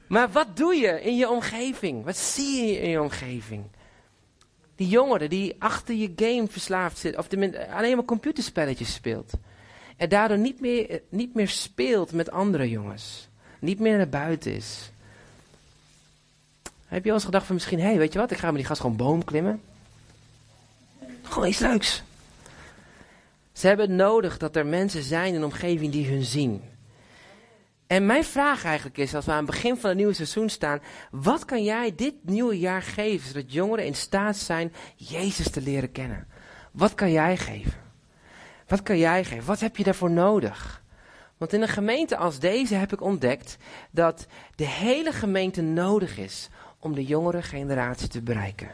[0.08, 2.06] Maar wat doe je in je omgeving?
[2.06, 3.64] Wat zie je in je omgeving?
[4.78, 7.28] Die jongere die achter je game verslaafd zit, of
[7.74, 9.34] alleen maar computerspelletjes speelt.
[9.96, 13.28] En daardoor niet meer, niet meer speelt met andere jongens.
[13.60, 14.92] Niet meer naar buiten is.
[16.86, 18.56] Heb je al eens gedacht van misschien, hé, hey, weet je wat, ik ga met
[18.56, 19.62] die gast gewoon boom klimmen.
[21.22, 22.04] Gewoon iets leuks.
[23.52, 26.62] Ze hebben nodig dat er mensen zijn in de omgeving die hun zien.
[27.88, 30.82] En mijn vraag eigenlijk is, als we aan het begin van het nieuwe seizoen staan,
[31.12, 35.92] wat kan jij dit nieuwe jaar geven, zodat jongeren in staat zijn Jezus te leren
[35.92, 36.28] kennen?
[36.72, 37.74] Wat kan jij geven?
[38.68, 39.46] Wat kan jij geven?
[39.46, 40.84] Wat heb je daarvoor nodig?
[41.38, 43.58] Want in een gemeente als deze heb ik ontdekt
[43.92, 48.72] dat de hele gemeente nodig is om de jongere generatie te bereiken.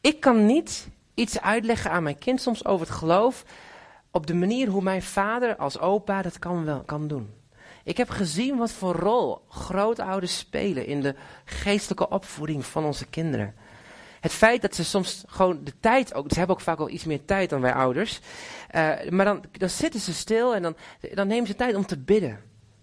[0.00, 3.44] Ik kan niet iets uitleggen aan mijn kind soms over het geloof
[4.10, 7.39] op de manier hoe mijn vader als opa dat kan, wel, kan doen.
[7.84, 11.14] Ik heb gezien wat voor rol grootouders spelen in de
[11.44, 13.54] geestelijke opvoeding van onze kinderen.
[14.20, 17.04] Het feit dat ze soms gewoon de tijd ook, ze hebben ook vaak al iets
[17.04, 18.20] meer tijd dan wij ouders.
[18.74, 20.76] Uh, maar dan, dan zitten ze stil en dan,
[21.14, 22.40] dan nemen ze tijd om te bidden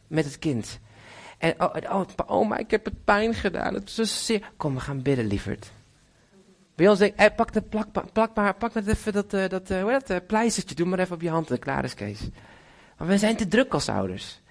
[0.07, 0.79] met het kind.
[1.37, 3.73] En oh, oh, oma, ik heb het pijn gedaan.
[3.73, 4.51] Het is zeer.
[4.57, 5.71] Kom, we gaan bidden, lieverd.
[6.75, 9.67] Bij ons denk ik, pak, de, plak, plak, maar, pak maar even dat, uh, dat,
[9.67, 12.19] dat uh, pleistertje, doe maar even op je hand en klaar is Kees.
[12.97, 14.41] Maar we zijn te druk als ouders.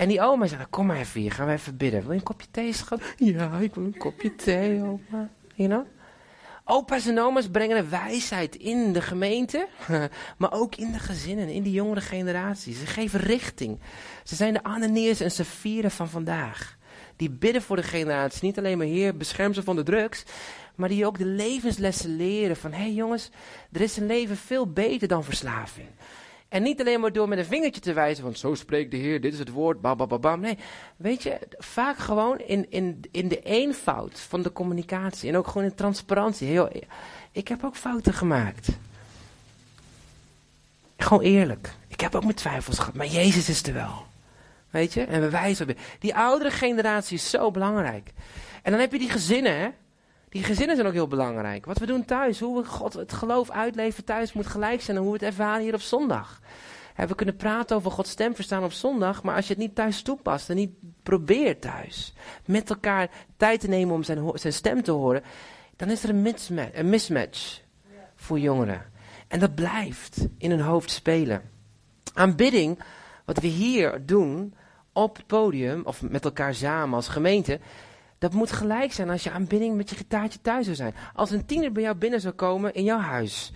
[0.00, 2.00] En die oma zei, kom maar even hier, gaan we even bidden.
[2.00, 3.00] Wil je een kopje thee, schat?
[3.16, 5.30] Ja, ik wil een kopje thee, oma.
[5.54, 5.86] You know?
[6.64, 9.68] Opa's en oma's brengen een wijsheid in de gemeente,
[10.38, 12.74] maar ook in de gezinnen, in de jongere generatie.
[12.74, 13.80] Ze geven richting.
[14.24, 16.76] Ze zijn de Ananias en Sapphira van vandaag.
[17.16, 18.44] Die bidden voor de generatie.
[18.44, 20.24] Niet alleen maar, Heer, bescherm ze van de drugs.
[20.74, 23.30] Maar die ook de levenslessen leren van, hé hey jongens,
[23.72, 25.88] er is een leven veel beter dan verslaving.
[26.50, 29.20] En niet alleen maar door met een vingertje te wijzen van zo spreekt de Heer,
[29.20, 30.58] dit is het woord, bam, Nee,
[30.96, 35.64] weet je, vaak gewoon in, in, in de eenvoud van de communicatie en ook gewoon
[35.64, 36.46] in transparantie.
[36.46, 36.70] Heel,
[37.32, 38.68] ik heb ook fouten gemaakt.
[40.96, 41.74] Gewoon eerlijk.
[41.88, 44.06] Ik heb ook mijn twijfels gehad, maar Jezus is er wel.
[44.70, 45.76] Weet je, en we wijzen weer.
[45.98, 48.12] Die oudere generatie is zo belangrijk.
[48.62, 49.68] En dan heb je die gezinnen, hè.
[50.30, 51.66] Die gezinnen zijn ook heel belangrijk.
[51.66, 55.02] Wat we doen thuis, hoe we God het geloof uitleven thuis moet gelijk zijn en
[55.02, 56.40] hoe we het ervaren hier op zondag.
[56.96, 60.02] we kunnen praten over Gods stem verstaan op zondag, maar als je het niet thuis
[60.02, 60.72] toepast en niet
[61.02, 62.14] probeert thuis
[62.44, 65.22] met elkaar tijd te nemen om zijn, zijn stem te horen,
[65.76, 67.60] dan is er een mismatch, een mismatch
[68.14, 68.82] voor jongeren.
[69.28, 71.42] En dat blijft in hun hoofd spelen.
[72.14, 72.78] Aanbidding,
[73.24, 74.54] wat we hier doen
[74.92, 77.60] op het podium, of met elkaar samen als gemeente,
[78.20, 80.94] dat moet gelijk zijn als je aanbidding met je gitaartje thuis zou zijn.
[81.14, 83.52] Als een tiener bij jou binnen zou komen in jouw huis.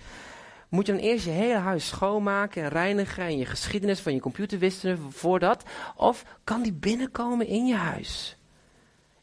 [0.69, 4.19] Moet je dan eerst je hele huis schoonmaken en reinigen en je geschiedenis van je
[4.19, 5.63] computer wisselen voordat?
[5.95, 8.37] Of kan die binnenkomen in je huis?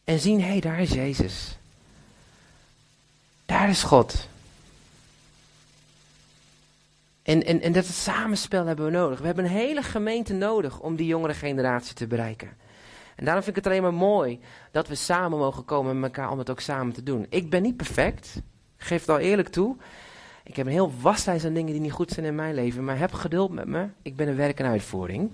[0.04, 1.56] En zien, hé, hey, daar is Jezus.
[3.46, 4.28] Daar is God.
[7.22, 9.18] En, en, en dat samenspel hebben we nodig.
[9.18, 12.56] We hebben een hele gemeente nodig om die jongere generatie te bereiken.
[13.16, 14.40] En daarom vind ik het alleen maar mooi
[14.70, 17.26] dat we samen mogen komen met elkaar om het ook samen te doen.
[17.28, 18.42] Ik ben niet perfect,
[18.76, 19.76] geef het al eerlijk toe.
[20.44, 22.98] Ik heb een heel waslijst aan dingen die niet goed zijn in mijn leven, maar
[22.98, 23.86] heb geduld met me.
[24.02, 25.30] Ik ben een werk en uitvoering.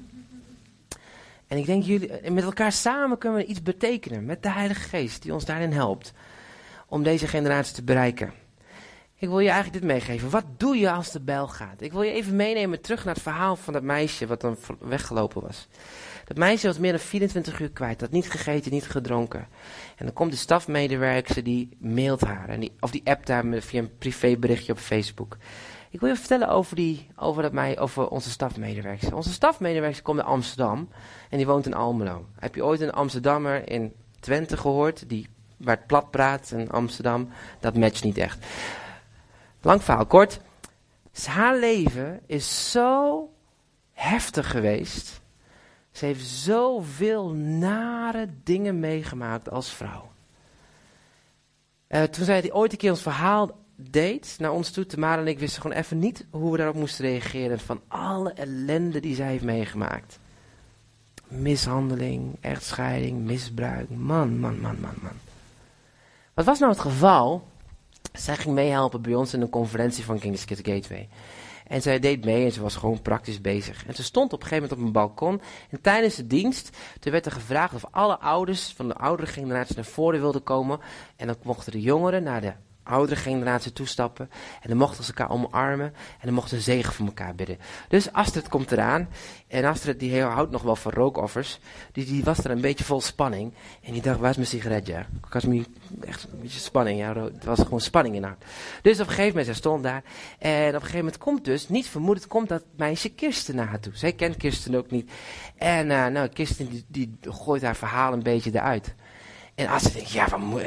[1.47, 5.23] En ik denk, jullie, met elkaar samen kunnen we iets betekenen met de Heilige Geest
[5.23, 6.13] die ons daarin helpt
[6.89, 8.33] om deze generatie te bereiken.
[9.21, 10.31] Ik wil je eigenlijk dit meegeven.
[10.31, 11.81] Wat doe je als de bel gaat?
[11.81, 15.43] Ik wil je even meenemen terug naar het verhaal van dat meisje wat dan weggelopen
[15.43, 15.69] was.
[16.25, 18.01] Dat meisje was meer dan 24 uur kwijt.
[18.01, 19.49] Had niet gegeten, niet gedronken.
[19.97, 22.49] En dan komt de stafmedewerker die mailt haar.
[22.49, 25.37] En die, of die appt haar via een privéberichtje op Facebook.
[25.91, 29.15] Ik wil je vertellen over, die, over, dat mij, over onze stafmedewerker.
[29.15, 30.89] Onze stafmedewerker komt naar Amsterdam.
[31.31, 32.27] En die woont in Almelo.
[32.39, 35.09] Heb je ooit een Amsterdammer in Twente gehoord?
[35.09, 37.29] Die, waar het plat praat in Amsterdam.
[37.61, 38.47] Dat matcht niet echt.
[39.63, 40.41] Lang verhaal kort.
[41.25, 43.29] Haar leven is zo
[43.93, 45.21] heftig geweest
[45.99, 50.11] ze heeft zoveel nare dingen meegemaakt als vrouw.
[51.89, 55.39] Uh, toen zij ooit een keer ons verhaal deed naar ons toe, Tamara en ik
[55.39, 57.61] wisten gewoon even niet hoe we daarop moesten reageren.
[57.61, 60.19] Van alle ellende die zij heeft meegemaakt.
[61.29, 63.91] Mishandeling, echtscheiding, misbruik.
[63.91, 65.19] Man, man, man, man, man.
[66.35, 67.49] Wat was nou het geval?
[68.19, 71.09] Zij ging meehelpen bij ons in een conferentie van King's Kid Gateway.
[71.67, 73.87] En zij deed mee en ze was gewoon praktisch bezig.
[73.87, 75.41] En ze stond op een gegeven moment op een balkon.
[75.71, 79.85] En tijdens de dienst, werd er gevraagd of alle ouders van de oudere generatie naar
[79.85, 80.81] voren wilden komen.
[81.17, 82.53] En dan mochten de jongeren naar de
[82.89, 84.31] oudere generatie toestappen.
[84.61, 85.87] En dan mochten ze elkaar omarmen.
[85.87, 87.59] En dan mochten ze zegen voor elkaar bidden.
[87.89, 89.09] Dus Astrid komt eraan.
[89.49, 91.59] En Astrid die houdt nog wel van rookoffers.
[91.93, 93.55] Die, die was er een beetje vol spanning.
[93.83, 94.99] En die dacht, waar is mijn sigaretje?
[95.27, 95.65] Ik was me
[96.01, 96.99] echt een beetje spanning.
[96.99, 98.37] Ja, het was gewoon spanning in haar.
[98.83, 100.03] Dus op een gegeven moment, zij stond daar.
[100.39, 103.81] En op een gegeven moment komt dus, niet vermoedend, komt dat meisje Kirsten naar haar
[103.81, 103.97] toe.
[103.97, 105.11] Zij kent Kirsten ook niet.
[105.57, 108.95] En uh, nou, Kirsten die, die gooit haar verhaal een beetje eruit.
[109.59, 110.63] En als ze denkt, ja, wat moet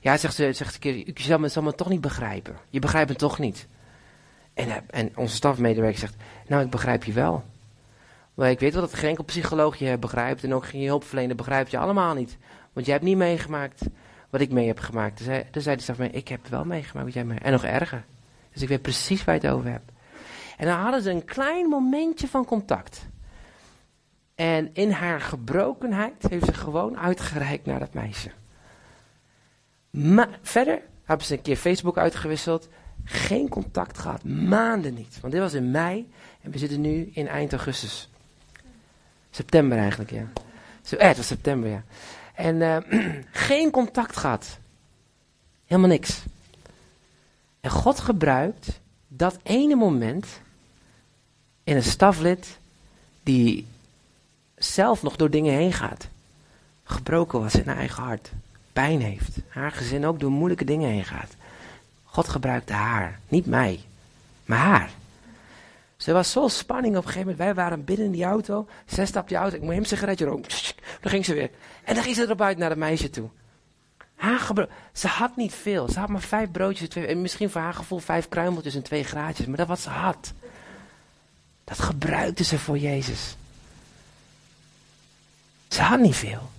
[0.00, 2.56] Ja, zegt ze, zegt ze, keer, je zal me, zal me toch niet begrijpen.
[2.68, 3.66] Je begrijpt me toch niet.
[4.54, 6.14] En, eh, en onze stafmedewerker zegt,
[6.46, 7.44] nou, ik begrijp je wel.
[8.34, 11.70] Maar ik weet wel dat geen enkel psycholoog je begrijpt en ook geen hulpverlener begrijpt
[11.70, 12.36] je allemaal niet.
[12.72, 13.82] Want jij hebt niet meegemaakt
[14.30, 15.24] wat ik mee heb gemaakt.
[15.24, 18.04] Hij, dus zei de staf, ik heb wel meegemaakt wat jij mee En nog erger.
[18.52, 19.90] Dus ik weet precies waar je het over hebt.
[20.56, 23.06] En dan hadden ze een klein momentje van contact.
[24.38, 28.30] En in haar gebrokenheid heeft ze gewoon uitgereikt naar dat meisje.
[29.90, 32.68] Maar verder hebben ze een keer Facebook uitgewisseld.
[33.04, 35.20] Geen contact gehad, maanden niet.
[35.20, 36.10] Want dit was in mei
[36.40, 38.08] en we zitten nu in eind augustus.
[39.30, 40.28] September eigenlijk, ja.
[40.82, 41.82] Zo, eh, het was september, ja.
[42.34, 42.76] En uh,
[43.48, 44.58] geen contact gehad.
[45.66, 46.22] Helemaal niks.
[47.60, 50.26] En God gebruikt dat ene moment
[51.64, 52.58] in een staflid
[53.22, 53.66] die
[54.58, 56.08] zelf nog door dingen heen gaat.
[56.84, 58.30] Gebroken was in haar eigen hart.
[58.72, 59.36] Pijn heeft.
[59.48, 61.36] Haar gezin ook door moeilijke dingen heen gaat.
[62.04, 63.20] God gebruikte haar.
[63.28, 63.80] Niet mij.
[64.44, 64.90] Maar haar.
[65.96, 67.44] Ze was zo spanning op een gegeven moment.
[67.44, 68.66] Wij waren binnen in die auto.
[68.86, 69.56] Zij stapte die auto.
[69.56, 70.50] Ik moet hem sigaretje roken.
[71.00, 71.50] Dan ging ze weer.
[71.84, 73.28] En dan ging ze erop uit naar het meisje toe.
[74.14, 75.88] Haar ze had niet veel.
[75.88, 76.88] Ze had maar vijf broodjes.
[76.88, 79.46] Twee, en misschien voor haar gevoel vijf kruimeltjes en twee graadjes.
[79.46, 80.32] Maar dat wat ze had.
[81.64, 83.36] Dat gebruikte ze voor Jezus.
[85.68, 86.50] Ze had niet veel.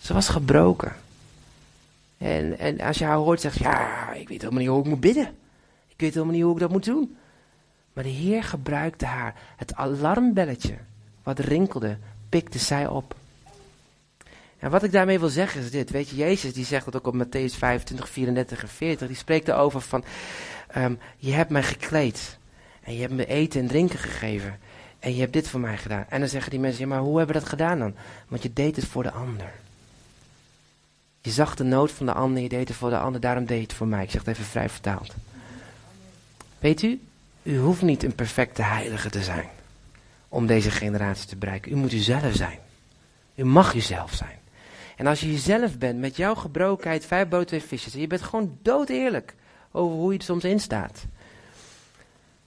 [0.00, 0.96] Ze was gebroken.
[2.18, 5.00] En, en als je haar hoort, zegt ja, ik weet helemaal niet hoe ik moet
[5.00, 5.36] bidden.
[5.88, 7.16] Ik weet helemaal niet hoe ik dat moet doen.
[7.92, 9.34] Maar de Heer gebruikte haar.
[9.56, 10.76] Het alarmbelletje
[11.22, 11.98] wat rinkelde,
[12.28, 13.14] pikte zij op.
[14.58, 15.90] En wat ik daarmee wil zeggen is dit.
[15.90, 19.06] Weet je, Jezus die zegt dat ook op Matthäus 25, 34 en 40.
[19.06, 20.04] Die spreekt erover van,
[20.76, 22.38] um, je hebt mij gekleed.
[22.82, 24.58] En je hebt me eten en drinken gegeven.
[25.06, 26.04] En je hebt dit voor mij gedaan.
[26.08, 27.94] En dan zeggen die mensen, ja, maar hoe hebben we dat gedaan dan?
[28.28, 29.52] Want je deed het voor de ander.
[31.20, 33.56] Je zag de nood van de ander, je deed het voor de ander, daarom deed
[33.56, 34.02] je het voor mij.
[34.02, 35.14] Ik zeg het even vrij vertaald.
[36.58, 37.00] Weet u,
[37.42, 39.48] u hoeft niet een perfecte heilige te zijn
[40.28, 41.72] om deze generatie te bereiken.
[41.72, 42.58] U moet uzelf zijn.
[43.34, 44.38] U mag uzelf zijn.
[44.96, 48.22] En als je jezelf bent, met jouw gebrokenheid, vijf boten, twee visjes, en je bent
[48.22, 49.34] gewoon dood eerlijk
[49.70, 51.04] over hoe je er soms in staat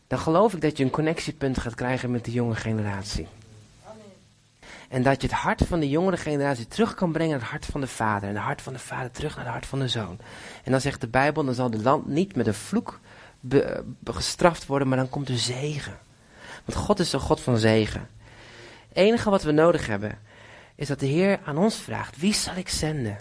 [0.09, 3.27] dan geloof ik dat je een connectiepunt gaat krijgen met de jonge generatie.
[4.89, 7.65] En dat je het hart van de jongere generatie terug kan brengen naar het hart
[7.65, 8.29] van de vader.
[8.29, 10.19] En het hart van de vader terug naar het hart van de zoon.
[10.63, 12.99] En dan zegt de Bijbel, dan zal het land niet met een vloek
[14.03, 15.97] gestraft worden, maar dan komt er zegen.
[16.65, 18.09] Want God is een God van zegen.
[18.87, 20.19] Het enige wat we nodig hebben,
[20.75, 23.17] is dat de Heer aan ons vraagt, wie zal ik zenden?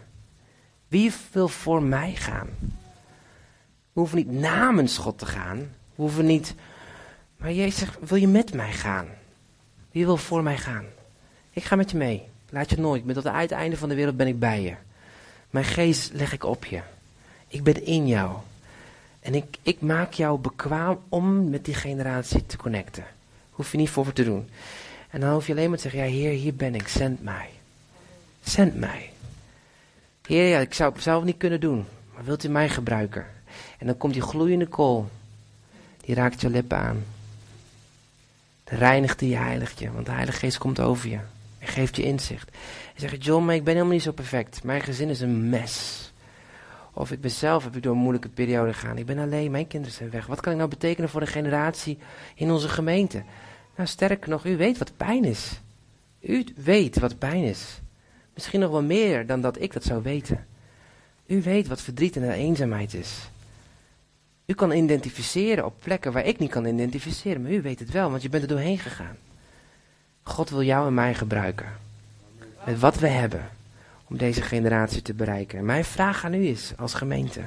[0.88, 2.48] Wie wil voor mij gaan?
[3.92, 5.58] We hoeven niet namens God te gaan.
[5.94, 6.54] We hoeven niet
[7.38, 9.06] maar Jezus zegt, wil je met mij gaan?
[9.90, 10.84] Wie wil voor mij gaan?
[11.52, 12.22] Ik ga met je mee.
[12.50, 13.04] Laat je nooit.
[13.04, 14.74] Met tot het uiteinde van de wereld ben ik bij je.
[15.50, 16.80] Mijn geest leg ik op je.
[17.48, 18.36] Ik ben in jou.
[19.20, 23.04] En ik, ik maak jou bekwaam om met die generatie te connecten.
[23.50, 24.48] Hoef je niet voor te doen.
[25.10, 27.48] En dan hoef je alleen maar te zeggen, ja Heer, hier ben ik, zend mij.
[28.42, 29.10] Zend mij.
[30.26, 31.84] Heer, ja, ik zou het zelf niet kunnen doen.
[32.14, 33.26] Maar wilt u mij gebruiken?
[33.78, 35.08] En dan komt die gloeiende kool.
[36.00, 37.04] Die raakt je lippen aan
[38.68, 39.92] reinigt je, heiligt je.
[39.92, 41.18] Want de Heilige Geest komt over je.
[41.58, 42.50] En geeft je inzicht.
[42.94, 44.64] En zegt, John, maar ik ben helemaal niet zo perfect.
[44.64, 46.06] Mijn gezin is een mes.
[46.92, 48.98] Of ik ben zelf, heb ik door een moeilijke periode gegaan.
[48.98, 50.26] Ik ben alleen, mijn kinderen zijn weg.
[50.26, 51.98] Wat kan ik nou betekenen voor de generatie
[52.34, 53.22] in onze gemeente?
[53.76, 55.60] Nou, sterker nog, u weet wat pijn is.
[56.20, 57.80] U weet wat pijn is.
[58.34, 60.46] Misschien nog wel meer dan dat ik dat zou weten.
[61.26, 63.30] U weet wat verdriet en eenzaamheid is.
[64.48, 68.10] U kan identificeren op plekken waar ik niet kan identificeren, maar u weet het wel,
[68.10, 69.16] want je bent er doorheen gegaan.
[70.22, 71.66] God wil jou en mij gebruiken.
[72.64, 73.48] Met wat we hebben.
[74.04, 75.64] Om deze generatie te bereiken.
[75.64, 77.40] mijn vraag aan u is, als gemeente.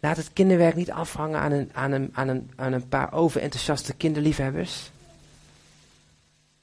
[0.00, 2.12] Laat het kinderwerk niet afhangen aan een, aan een,
[2.56, 4.90] aan een, paar overenthousiaste kinderliefhebbers.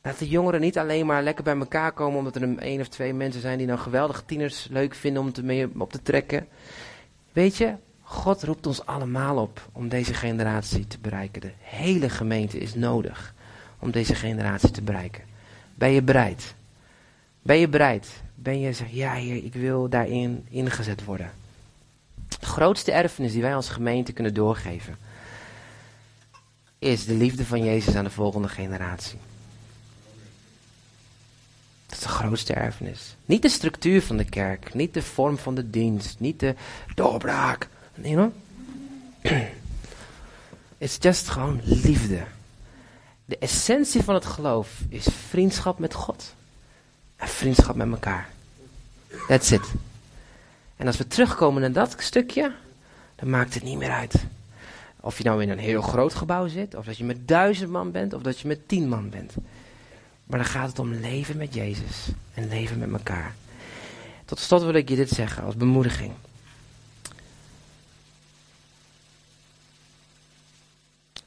[0.02, 2.88] Laat de jongeren niet alleen maar lekker bij elkaar komen omdat er een één of
[2.88, 6.48] twee mensen zijn die nou geweldig tieners leuk vinden om te mee op te trekken.
[7.32, 7.76] Weet je,
[8.14, 11.42] God roept ons allemaal op om deze generatie te bereiken.
[11.42, 13.34] De hele gemeente is nodig
[13.80, 15.24] om deze generatie te bereiken.
[15.76, 16.54] Ben je bereid?
[17.42, 18.08] Ben je bereid?
[18.36, 21.32] Ben je zeg, ja heer, ik wil daarin ingezet worden.
[22.42, 24.98] grootste erfenis die wij als gemeente kunnen doorgeven,
[26.80, 29.20] is de liefde van Jezus aan de volgende generatie.
[31.86, 33.16] Dat is de grootste erfenis.
[33.26, 36.56] Niet de structuur van de kerk, niet de vorm van de dienst, niet de
[36.96, 37.72] doorbraak.
[38.02, 38.32] You know?
[40.78, 42.24] It's just gewoon liefde.
[43.26, 46.34] De essentie van het geloof is vriendschap met God.
[47.16, 48.30] En vriendschap met elkaar.
[49.28, 49.72] That's it.
[50.76, 52.52] En als we terugkomen naar dat stukje,
[53.16, 54.26] dan maakt het niet meer uit.
[55.00, 57.92] Of je nou in een heel groot gebouw zit, of dat je met duizend man
[57.92, 59.34] bent, of dat je met tien man bent.
[60.24, 63.36] Maar dan gaat het om leven met Jezus en leven met elkaar.
[64.26, 66.12] Tot slot wil ik je dit zeggen als bemoediging.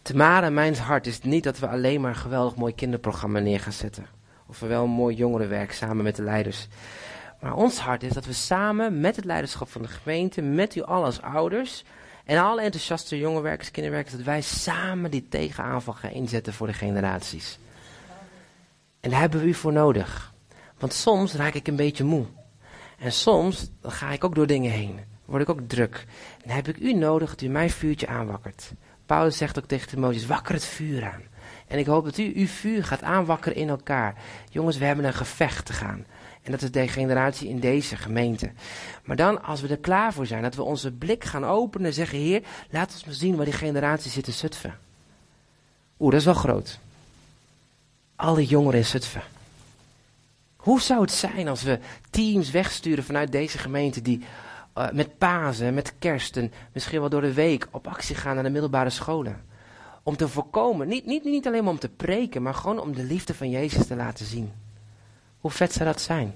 [0.07, 3.72] Tamara, mijn hart is niet dat we alleen maar een geweldig mooi kinderprogramma neer gaan
[3.72, 4.07] zetten.
[4.46, 6.68] Of we wel mooi jongerenwerk samen met de leiders.
[7.40, 10.82] Maar ons hart is dat we samen met het leiderschap van de gemeente, met u
[10.82, 11.84] allen als ouders
[12.24, 17.59] en alle enthousiaste jongerenwerkers, kinderwerkers, dat wij samen die tegenaanval gaan inzetten voor de generaties.
[19.00, 20.34] En daar hebben we u voor nodig.
[20.78, 22.24] Want soms raak ik een beetje moe.
[22.98, 25.00] En soms ga ik ook door dingen heen.
[25.24, 26.04] Word ik ook druk.
[26.34, 28.72] En dan heb ik u nodig dat u mijn vuurtje aanwakkert.
[29.07, 31.22] Paulus zegt ook tegen Timotheus, wakker het vuur aan.
[31.66, 34.14] En ik hoop dat u uw vuur gaat aanwakkeren in elkaar.
[34.50, 36.04] Jongens, we hebben een gevecht te gaan.
[36.42, 38.50] En dat is de generatie in deze gemeente.
[39.04, 41.92] Maar dan, als we er klaar voor zijn, dat we onze blik gaan openen en
[41.92, 44.78] zeggen, Heer, laat ons maar zien waar die generatie zit in Zutphen.
[45.98, 46.78] Oeh, dat is wel groot.
[48.16, 49.22] Alle jongeren in Zutphen.
[50.57, 51.78] Hoe zou het zijn als we
[52.11, 54.24] teams wegsturen vanuit deze gemeente die
[54.78, 58.44] uh, met Pasen, met kerst en misschien wel door de week op actie gaan naar
[58.44, 59.44] de middelbare scholen?
[60.02, 63.02] Om te voorkomen, niet, niet, niet alleen maar om te preken, maar gewoon om de
[63.02, 64.52] liefde van Jezus te laten zien.
[65.40, 66.34] Hoe vet zou dat zijn?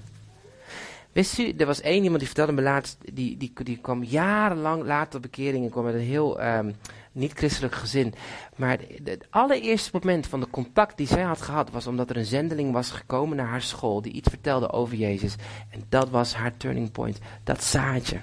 [1.11, 4.83] Wist u, er was één iemand die vertelde me laatst, die, die, die kwam jarenlang
[4.83, 6.75] later op bekering en kwam met een heel um,
[7.11, 8.13] niet-christelijk gezin.
[8.55, 12.25] Maar het allereerste moment van de contact die zij had gehad was omdat er een
[12.25, 15.35] zendeling was gekomen naar haar school die iets vertelde over Jezus.
[15.69, 18.21] En dat was haar turning point, dat zaadje.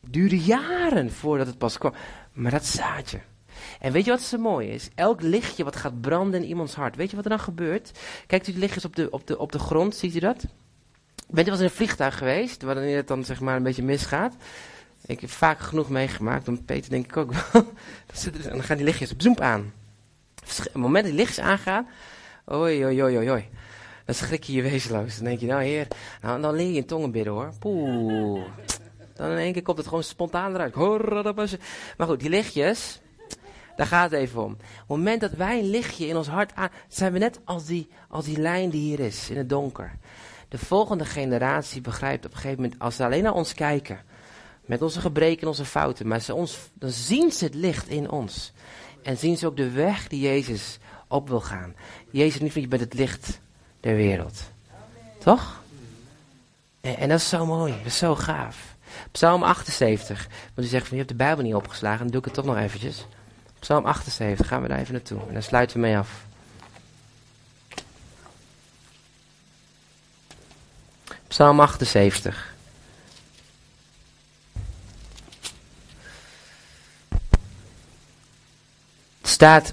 [0.00, 1.92] Het duurde jaren voordat het pas kwam,
[2.32, 3.20] maar dat zaadje.
[3.80, 4.88] En weet je wat zo mooi is?
[4.94, 6.96] Elk lichtje wat gaat branden in iemands hart.
[6.96, 7.98] Weet je wat er dan gebeurt?
[8.26, 10.44] Kijkt u de lichtjes op de, op de, op de grond, ziet u dat?
[11.28, 13.82] Bent u wel eens in een vliegtuig geweest, wanneer het dan zeg maar een beetje
[13.82, 14.36] misgaat?
[15.06, 17.72] Ik heb vaak genoeg meegemaakt, met Peter denk ik ook wel.
[18.24, 19.72] en dan gaan die lichtjes op zoem aan.
[20.42, 21.88] Op het moment dat die lichtjes aangaan,
[22.44, 23.48] oi, oi, oi, oi.
[24.04, 25.16] Dan schrik je je wezenloos.
[25.16, 25.88] Dan denk je, nou heer,
[26.22, 27.52] nou, dan leer je in tongen bidden hoor.
[27.58, 28.44] Poeh.
[29.14, 30.74] Dan in één keer komt het gewoon spontaan eruit.
[31.96, 33.00] Maar goed, die lichtjes,
[33.76, 34.52] daar gaat het even om.
[34.52, 37.64] Op het moment dat wij een lichtje in ons hart aan, zijn we net als
[37.64, 39.98] die, als die lijn die hier is, in het donker.
[40.48, 44.00] De volgende generatie begrijpt op een gegeven moment, als ze alleen naar ons kijken,
[44.66, 48.10] met onze gebreken en onze fouten, maar ze ons, dan zien ze het licht in
[48.10, 48.52] ons.
[49.02, 51.74] En zien ze ook de weg die Jezus op wil gaan.
[52.10, 53.40] Jezus niet van je bent het licht
[53.80, 54.42] der wereld.
[55.18, 55.62] Toch?
[56.80, 58.74] En, dat is zo mooi, dat is zo gaaf.
[59.10, 60.28] Psalm 78.
[60.54, 62.44] Want u zegt van je hebt de Bijbel niet opgeslagen, dan doe ik het toch
[62.44, 63.06] nog eventjes.
[63.58, 65.20] Psalm 78, gaan we daar even naartoe.
[65.26, 66.24] En dan sluiten we mee af.
[71.28, 72.55] Psalm 78.
[79.36, 79.72] Staat.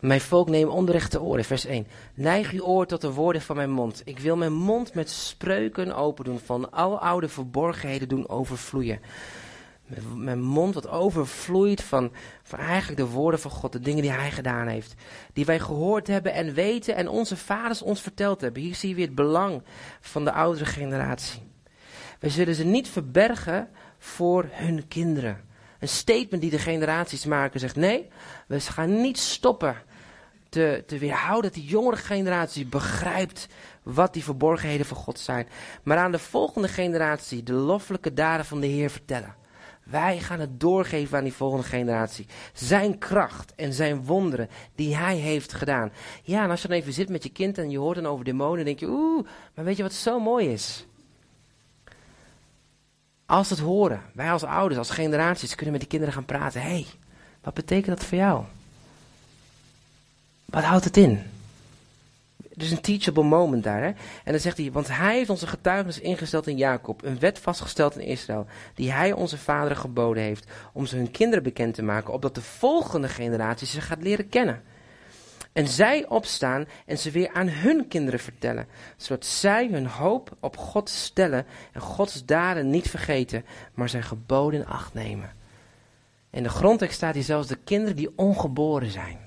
[0.00, 1.86] Mijn volk neem onrechte oren, vers 1.
[2.14, 4.02] Neig uw oor tot de woorden van mijn mond.
[4.04, 9.00] Ik wil mijn mond met spreuken open doen, van al oude verborgenheden doen overvloeien.
[10.14, 14.30] Mijn mond wat overvloeit van, van eigenlijk de woorden van God, de dingen die Hij
[14.30, 14.94] gedaan heeft.
[15.32, 18.62] Die wij gehoord hebben en weten en onze vaders ons verteld hebben.
[18.62, 19.62] Hier zie je weer het belang
[20.00, 21.42] van de oudere generatie.
[22.18, 25.50] Wij zullen ze niet verbergen voor hun kinderen.
[25.82, 28.08] Een statement die de generaties maken zegt, nee,
[28.46, 29.76] we gaan niet stoppen
[30.48, 33.48] te, te weerhouden dat die jongere generatie begrijpt
[33.82, 35.48] wat die verborgenheden van God zijn.
[35.82, 39.34] Maar aan de volgende generatie de loffelijke daden van de Heer vertellen.
[39.84, 42.26] Wij gaan het doorgeven aan die volgende generatie.
[42.52, 45.92] Zijn kracht en zijn wonderen die hij heeft gedaan.
[46.22, 48.24] Ja, en als je dan even zit met je kind en je hoort dan over
[48.24, 50.86] demonen, denk je, oeh, maar weet je wat zo mooi is?
[53.32, 56.60] Als het horen, wij als ouders, als generaties, kunnen met die kinderen gaan praten.
[56.60, 56.86] Hé, hey,
[57.42, 58.44] wat betekent dat voor jou?
[60.44, 61.22] Wat houdt het in?
[62.54, 63.82] Er is een teachable moment daar.
[63.82, 63.86] Hè?
[64.24, 67.98] En dan zegt hij, want hij heeft onze getuigenis ingesteld in Jacob, een wet vastgesteld
[67.98, 72.12] in Israël, die hij onze vaderen geboden heeft, om ze hun kinderen bekend te maken,
[72.12, 74.62] opdat de volgende generatie ze gaat leren kennen.
[75.52, 80.56] En zij opstaan en ze weer aan hun kinderen vertellen, zodat zij hun hoop op
[80.56, 83.44] God stellen en Gods daden niet vergeten,
[83.74, 85.32] maar zijn geboden in acht nemen.
[86.30, 89.18] In de grondtekst staat hier zelfs de kinderen die ongeboren zijn.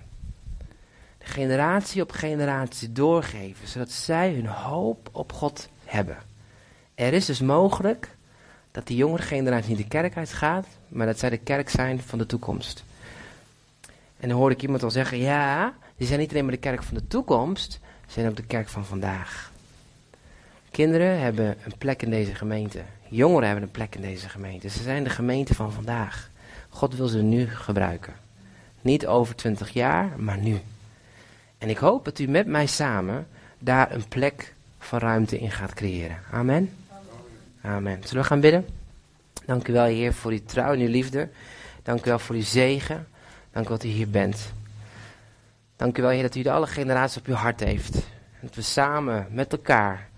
[1.18, 6.18] De generatie op generatie doorgeven, zodat zij hun hoop op God hebben.
[6.96, 8.16] Er is dus mogelijk
[8.72, 12.18] dat die jongere generatie niet de kerk uitgaat, maar dat zij de kerk zijn van
[12.18, 12.84] de toekomst.
[14.18, 16.84] En dan hoorde ik iemand al zeggen, ja, die zijn niet alleen maar de kerk
[16.84, 19.52] van de toekomst, ze zijn ook de kerk van vandaag.
[20.72, 22.82] Kinderen hebben een plek in deze gemeente.
[23.08, 24.70] Jongeren hebben een plek in deze gemeente.
[24.70, 26.30] Ze zijn de gemeente van vandaag.
[26.70, 28.14] God wil ze nu gebruiken.
[28.82, 30.60] Niet over twintig jaar, maar nu.
[31.58, 33.28] En ik hoop dat u met mij samen
[33.60, 36.18] daar een plek van ruimte in gaat creëren.
[36.32, 36.74] Amen.
[37.62, 38.00] Amen.
[38.04, 38.66] Zullen we gaan bidden?
[39.46, 41.30] Dank u wel, Heer, voor uw trouw en uw liefde.
[41.84, 43.08] Dank u wel voor uw zegen.
[43.52, 44.52] Dank u dat u hier bent.
[45.76, 47.96] Dank u wel, Heer, dat u de alle generaties op uw hart heeft.
[47.96, 50.10] En dat we samen met elkaar,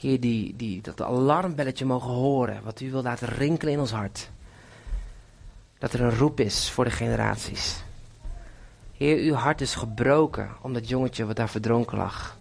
[0.00, 2.62] Heer, die, die, dat alarmbelletje mogen horen.
[2.64, 4.30] Wat u wil laten rinkelen in ons hart.
[5.78, 7.82] Dat er een roep is voor de generaties.
[8.96, 12.38] Heer, uw hart is gebroken om dat jongetje wat daar verdronken lag.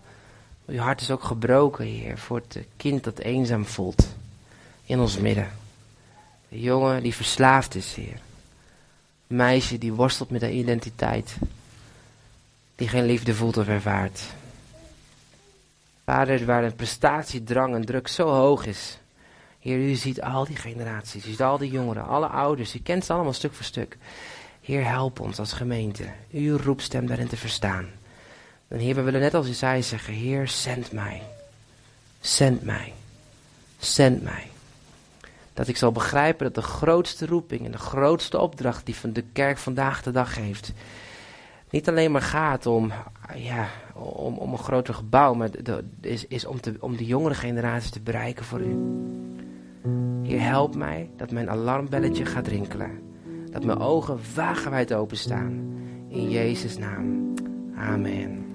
[0.66, 4.08] Uw hart is ook gebroken, Heer, voor het kind dat eenzaam voelt
[4.86, 5.52] in ons midden.
[6.50, 8.20] De jongen die verslaafd is, Heer.
[9.28, 11.38] Meisje die worstelt met haar identiteit.
[12.76, 14.22] Die geen liefde voelt of ervaart.
[16.06, 18.98] Vader, waar een prestatiedrang en druk zo hoog is.
[19.60, 23.06] Heer, u ziet al die generaties, u ziet al die jongeren, alle ouders, u kent
[23.06, 23.98] ze allemaal stuk voor stuk.
[24.62, 27.90] Heer, help ons als gemeente, uw roepstem daarin te verstaan.
[28.68, 31.22] En Heer, we willen net als Isaiah zeggen, Heer, zend mij.
[32.20, 32.94] Zend mij.
[33.80, 34.48] Zend mij.
[35.54, 39.58] Dat ik zal begrijpen dat de grootste roeping en de grootste opdracht die de kerk
[39.58, 40.72] vandaag de dag heeft,
[41.74, 42.92] niet alleen maar gaat om,
[43.36, 47.34] ja, om, om een groter gebouw, maar de, is, is om, te, om de jongere
[47.34, 48.78] generatie te bereiken voor u.
[50.24, 53.02] Heer, help mij dat mijn alarmbelletje gaat rinkelen.
[53.50, 55.52] Dat mijn ogen wagenwijd openstaan.
[56.08, 57.34] In Jezus' naam.
[57.76, 58.53] Amen.